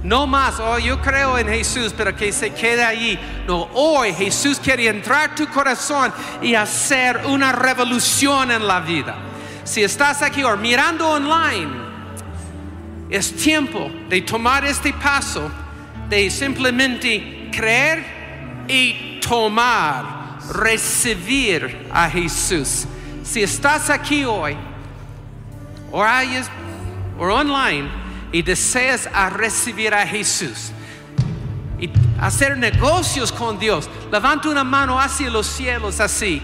No 0.04 0.28
más, 0.28 0.60
oh, 0.60 0.78
yo 0.78 1.02
creo 1.02 1.38
en 1.38 1.48
Jesús, 1.48 1.92
pero 1.96 2.14
que 2.14 2.30
se 2.30 2.54
quede 2.54 2.84
allí. 2.84 3.18
No, 3.48 3.68
hoy 3.74 4.12
Jesús 4.12 4.60
quiere 4.60 4.86
entrar 4.86 5.34
tu 5.34 5.48
corazón 5.48 6.12
y 6.40 6.54
hacer 6.54 7.22
una 7.26 7.50
revolución 7.50 8.52
en 8.52 8.64
la 8.64 8.78
vida. 8.78 9.16
Si 9.64 9.82
estás 9.82 10.22
aquí 10.22 10.44
o 10.44 10.56
mirando 10.56 11.10
online, 11.10 11.72
es 13.10 13.34
tiempo 13.34 13.90
de 14.08 14.22
tomar 14.22 14.64
este 14.64 14.92
paso, 14.92 15.50
de 16.08 16.30
simplemente 16.30 17.50
creer 17.50 18.04
y 18.68 19.18
tomar, 19.18 20.19
recibir 20.50 21.88
a 21.92 22.08
Jesús. 22.10 22.86
Si 23.22 23.42
estás 23.42 23.90
aquí 23.90 24.24
hoy, 24.24 24.56
o, 25.92 26.02
online, 27.18 27.88
y 28.32 28.42
deseas 28.42 29.08
recibir 29.32 29.92
a 29.92 30.06
Jesús 30.06 30.70
y 31.80 31.90
hacer 32.20 32.56
negocios 32.56 33.32
con 33.32 33.58
Dios, 33.58 33.88
levanta 34.12 34.48
una 34.48 34.64
mano 34.64 35.00
hacia 35.00 35.30
los 35.30 35.46
cielos 35.46 36.00
así. 36.00 36.42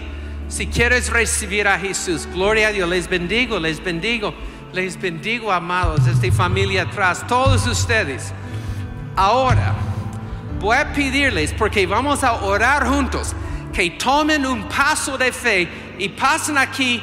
Si 0.49 0.67
quieres 0.67 1.09
recibir 1.09 1.67
a 1.67 1.77
Jesús, 1.77 2.27
gloria 2.33 2.69
a 2.69 2.71
Dios, 2.71 2.89
les 2.89 3.07
bendigo, 3.07 3.59
les 3.59 3.83
bendigo, 3.83 4.33
les 4.73 4.99
bendigo, 4.99 5.51
amados, 5.51 6.07
esta 6.07 6.31
familia 6.31 6.83
atrás, 6.83 7.25
todos 7.27 7.67
ustedes. 7.67 8.33
Ahora, 9.15 9.75
voy 10.59 10.77
a 10.77 10.91
pedirles, 10.93 11.53
porque 11.53 11.85
vamos 11.85 12.23
a 12.23 12.33
orar 12.33 12.87
juntos, 12.87 13.35
que 13.77 13.91
tomen 13.91 14.43
un 14.43 14.63
paso 14.63 15.19
de 15.19 15.31
fe 15.31 15.69
y 15.99 16.09
pasen 16.09 16.57
aquí 16.57 16.99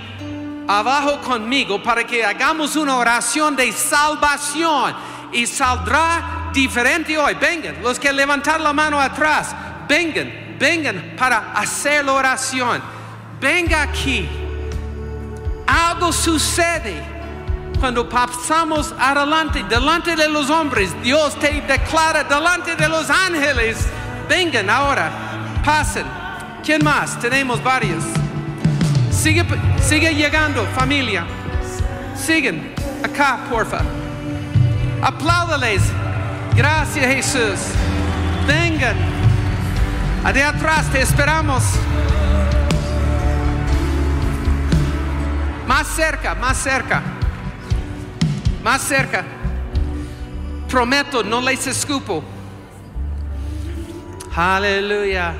abajo 0.66 1.20
conmigo 1.20 1.80
para 1.80 2.04
que 2.04 2.24
hagamos 2.24 2.74
una 2.74 2.96
oración 2.96 3.54
de 3.54 3.70
salvación 3.70 4.92
y 5.32 5.46
saldrá 5.46 6.50
diferente 6.52 7.16
hoy. 7.16 7.34
Vengan, 7.34 7.80
los 7.80 8.00
que 8.00 8.12
levantar 8.12 8.60
la 8.60 8.72
mano 8.72 9.00
atrás, 9.00 9.54
vengan, 9.88 10.56
vengan 10.58 11.14
para 11.16 11.52
hacer 11.52 12.04
la 12.04 12.14
oración. 12.14 12.82
Venga 13.40 13.82
aquí. 13.82 14.28
Algo 15.68 16.12
sucede 16.12 17.00
Cuando 17.78 18.08
pasamos 18.08 18.92
adelante, 18.98 19.62
delante 19.68 20.16
de 20.16 20.28
los 20.28 20.50
hombres, 20.50 20.90
Dios 21.02 21.38
te 21.38 21.60
declara 21.60 22.24
delante 22.24 22.74
de 22.74 22.88
los 22.88 23.08
ángeles. 23.10 23.76
Vengan 24.28 24.68
ahora, 24.68 25.12
pasen. 25.64 26.23
¿Quién 26.64 26.82
más? 26.82 27.20
Tenemos 27.20 27.62
varios. 27.62 28.02
Sigue, 29.10 29.44
sigue 29.82 30.14
llegando, 30.14 30.64
familia. 30.74 31.26
Siguen. 32.16 32.72
Acá, 33.02 33.40
porfa. 33.50 33.82
Apláudales. 35.02 35.82
Gracias, 36.56 37.06
Jesús. 37.06 37.60
Vengan. 38.46 38.96
De 40.32 40.42
atrás 40.42 40.90
te 40.90 41.02
esperamos. 41.02 41.62
Más 45.66 45.86
cerca, 45.86 46.34
más 46.34 46.56
cerca. 46.56 47.02
Más 48.62 48.80
cerca. 48.80 49.22
Prometo, 50.70 51.22
no 51.22 51.42
les 51.42 51.66
escupo. 51.66 52.24
Aleluya. 54.34 55.34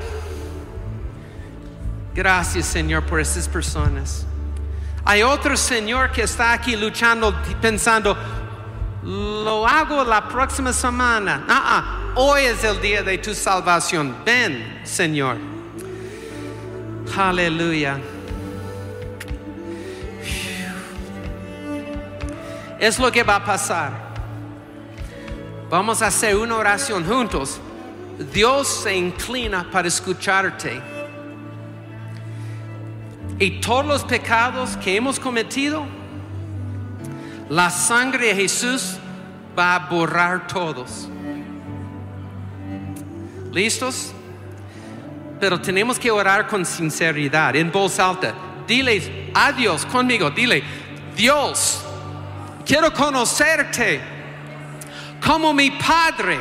Gracias, 2.15 2.67
Señor, 2.67 3.03
por 3.03 3.19
estas 3.19 3.45
personas. 3.45 4.25
Hay 5.03 5.21
otro 5.21 5.57
Señor 5.57 6.11
que 6.11 6.21
está 6.21 6.53
aquí 6.53 6.77
luchando, 6.77 7.35
pensando, 7.61 8.17
lo 9.03 9.67
hago 9.67 10.01
la 10.05 10.25
próxima 10.29 10.71
semana. 10.71 11.43
Ah, 11.49 11.61
ah, 11.65 12.13
hoy 12.15 12.43
es 12.43 12.63
el 12.63 12.79
día 12.79 13.03
de 13.03 13.17
tu 13.17 13.35
salvación. 13.35 14.15
Ven, 14.25 14.79
Señor. 14.85 15.35
Aleluya. 17.17 17.99
Es 22.79 22.97
lo 22.97 23.11
que 23.11 23.23
va 23.23 23.35
a 23.35 23.43
pasar. 23.43 23.91
Vamos 25.69 26.01
a 26.01 26.07
hacer 26.07 26.37
una 26.37 26.55
oración 26.55 27.05
juntos. 27.05 27.59
Dios 28.31 28.69
se 28.69 28.95
inclina 28.95 29.69
para 29.69 29.89
escucharte. 29.89 30.94
Y 33.37 33.59
todos 33.59 33.85
los 33.85 34.03
pecados 34.03 34.77
que 34.77 34.95
hemos 34.95 35.19
cometido, 35.19 35.85
la 37.49 37.69
sangre 37.69 38.27
de 38.27 38.35
Jesús 38.35 38.97
va 39.57 39.75
a 39.75 39.79
borrar 39.89 40.47
todos. 40.47 41.09
¿Listos? 43.51 44.13
Pero 45.39 45.59
tenemos 45.59 45.99
que 45.99 46.09
orar 46.09 46.47
con 46.47 46.65
sinceridad, 46.65 47.55
en 47.55 47.71
voz 47.71 47.99
alta. 47.99 48.33
Dile 48.65 49.31
a 49.33 49.51
Dios 49.51 49.85
conmigo, 49.85 50.31
dile, 50.31 50.63
Dios, 51.15 51.83
quiero 52.65 52.93
conocerte 52.93 54.01
como 55.25 55.53
mi 55.53 55.71
Padre. 55.71 56.37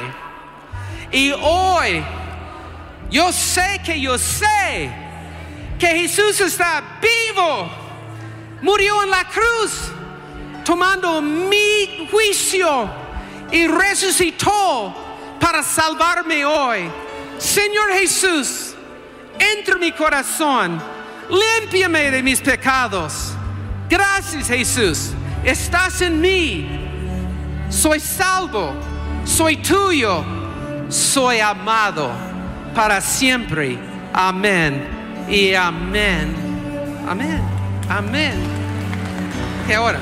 Y 1.11 1.33
hoy 1.33 2.03
yo 3.11 3.33
sé 3.33 3.81
que 3.85 4.01
yo 4.01 4.17
sé 4.17 5.04
que 5.79 5.87
Jesús 5.87 6.41
está 6.41 6.83
vivo. 7.01 7.71
Murió 8.63 9.03
en 9.03 9.11
la 9.11 9.25
cruz 9.29 9.91
tomando 10.65 11.21
mi 11.21 12.09
juicio 12.11 12.89
y 13.51 13.67
resucitó 13.67 14.95
para 15.39 15.63
salvarme 15.63 16.45
hoy. 16.45 16.91
Señor 17.39 17.93
Jesús, 17.93 18.75
entra 19.39 19.75
en 19.75 19.81
mi 19.81 19.93
corazón, 19.93 20.81
límpiame 21.29 22.11
de 22.11 22.23
mis 22.23 22.41
pecados. 22.41 23.33
Gracias 23.89 24.49
Jesús, 24.49 25.11
estás 25.45 26.01
en 26.01 26.21
mí. 26.21 26.81
Soy 27.69 28.01
salvo, 28.01 28.73
soy 29.25 29.57
tuyo, 29.59 30.25
soy 30.89 31.41
amado 31.41 32.11
para 32.75 33.01
siempre. 33.01 33.79
Amén 34.13 34.94
y 35.29 35.55
amén. 35.55 36.35
Amén, 37.09 37.41
amén. 37.89 38.33
¿Qué 39.67 39.75
ahora? 39.75 39.99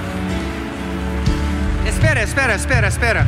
Espera, 1.87 2.23
espera, 2.23 2.55
espera, 2.55 2.89
espera. 2.89 3.27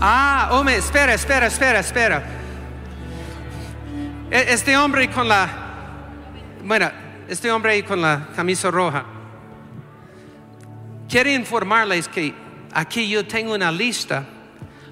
Ah, 0.00 0.48
hombre, 0.52 0.76
espera, 0.76 1.14
espera, 1.14 1.46
espera, 1.46 1.80
espera. 1.80 2.22
E- 4.30 4.46
Este 4.52 4.76
hombre 4.76 5.10
con 5.10 5.26
la, 5.28 5.48
bueno, 6.64 6.90
este 7.28 7.50
hombre 7.50 7.82
con 7.84 8.00
la 8.02 8.28
camisa 8.34 8.70
roja, 8.70 9.04
quiere 11.08 11.34
informarles 11.34 12.08
que 12.08 12.34
aquí 12.74 13.08
yo 13.08 13.26
tengo 13.26 13.54
una 13.54 13.72
lista 13.72 14.24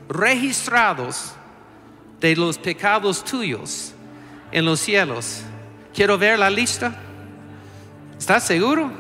registrados 0.09 1.35
de 2.25 2.35
los 2.35 2.57
pecados 2.57 3.23
tuyos 3.23 3.93
en 4.51 4.65
los 4.65 4.81
cielos. 4.81 5.43
Quiero 5.93 6.17
ver 6.17 6.39
la 6.39 6.49
lista. 6.49 6.97
¿Estás 8.19 8.45
seguro? 8.45 8.91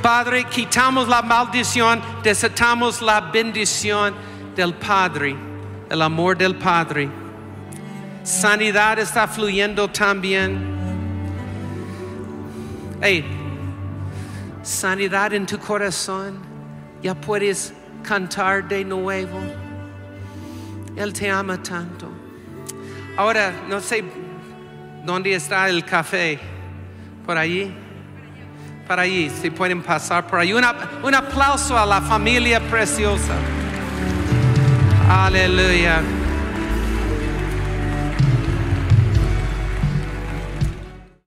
Padre, 0.00 0.44
quitamos 0.44 1.06
la 1.06 1.20
maldición, 1.20 2.00
desatamos 2.22 3.02
la 3.02 3.20
bendición 3.20 4.14
del 4.54 4.72
Padre, 4.72 5.36
el 5.90 6.00
amor 6.00 6.38
del 6.38 6.54
Padre. 6.56 7.25
Sanidad 8.26 8.98
está 8.98 9.28
fluyendo 9.28 9.86
también. 9.86 10.58
Hey, 13.00 13.24
sanidad 14.64 15.32
en 15.32 15.46
tu 15.46 15.56
corazón. 15.60 16.40
Ya 17.00 17.14
puedes 17.14 17.72
cantar 18.02 18.66
de 18.66 18.84
nuevo. 18.84 19.38
Él 20.96 21.12
te 21.12 21.30
ama 21.30 21.62
tanto. 21.62 22.08
Ahora, 23.16 23.52
no 23.68 23.80
sé 23.80 24.02
dónde 25.04 25.32
está 25.32 25.68
el 25.68 25.84
café. 25.84 26.40
Por 27.24 27.38
allí. 27.38 27.72
Para 28.88 29.02
allí, 29.02 29.30
si 29.30 29.50
pueden 29.50 29.82
pasar 29.82 30.26
por 30.26 30.40
allí. 30.40 30.52
Un 30.52 31.14
aplauso 31.14 31.78
a 31.78 31.86
la 31.86 32.00
familia 32.00 32.58
preciosa. 32.58 33.36
Aleluya. 35.08 36.02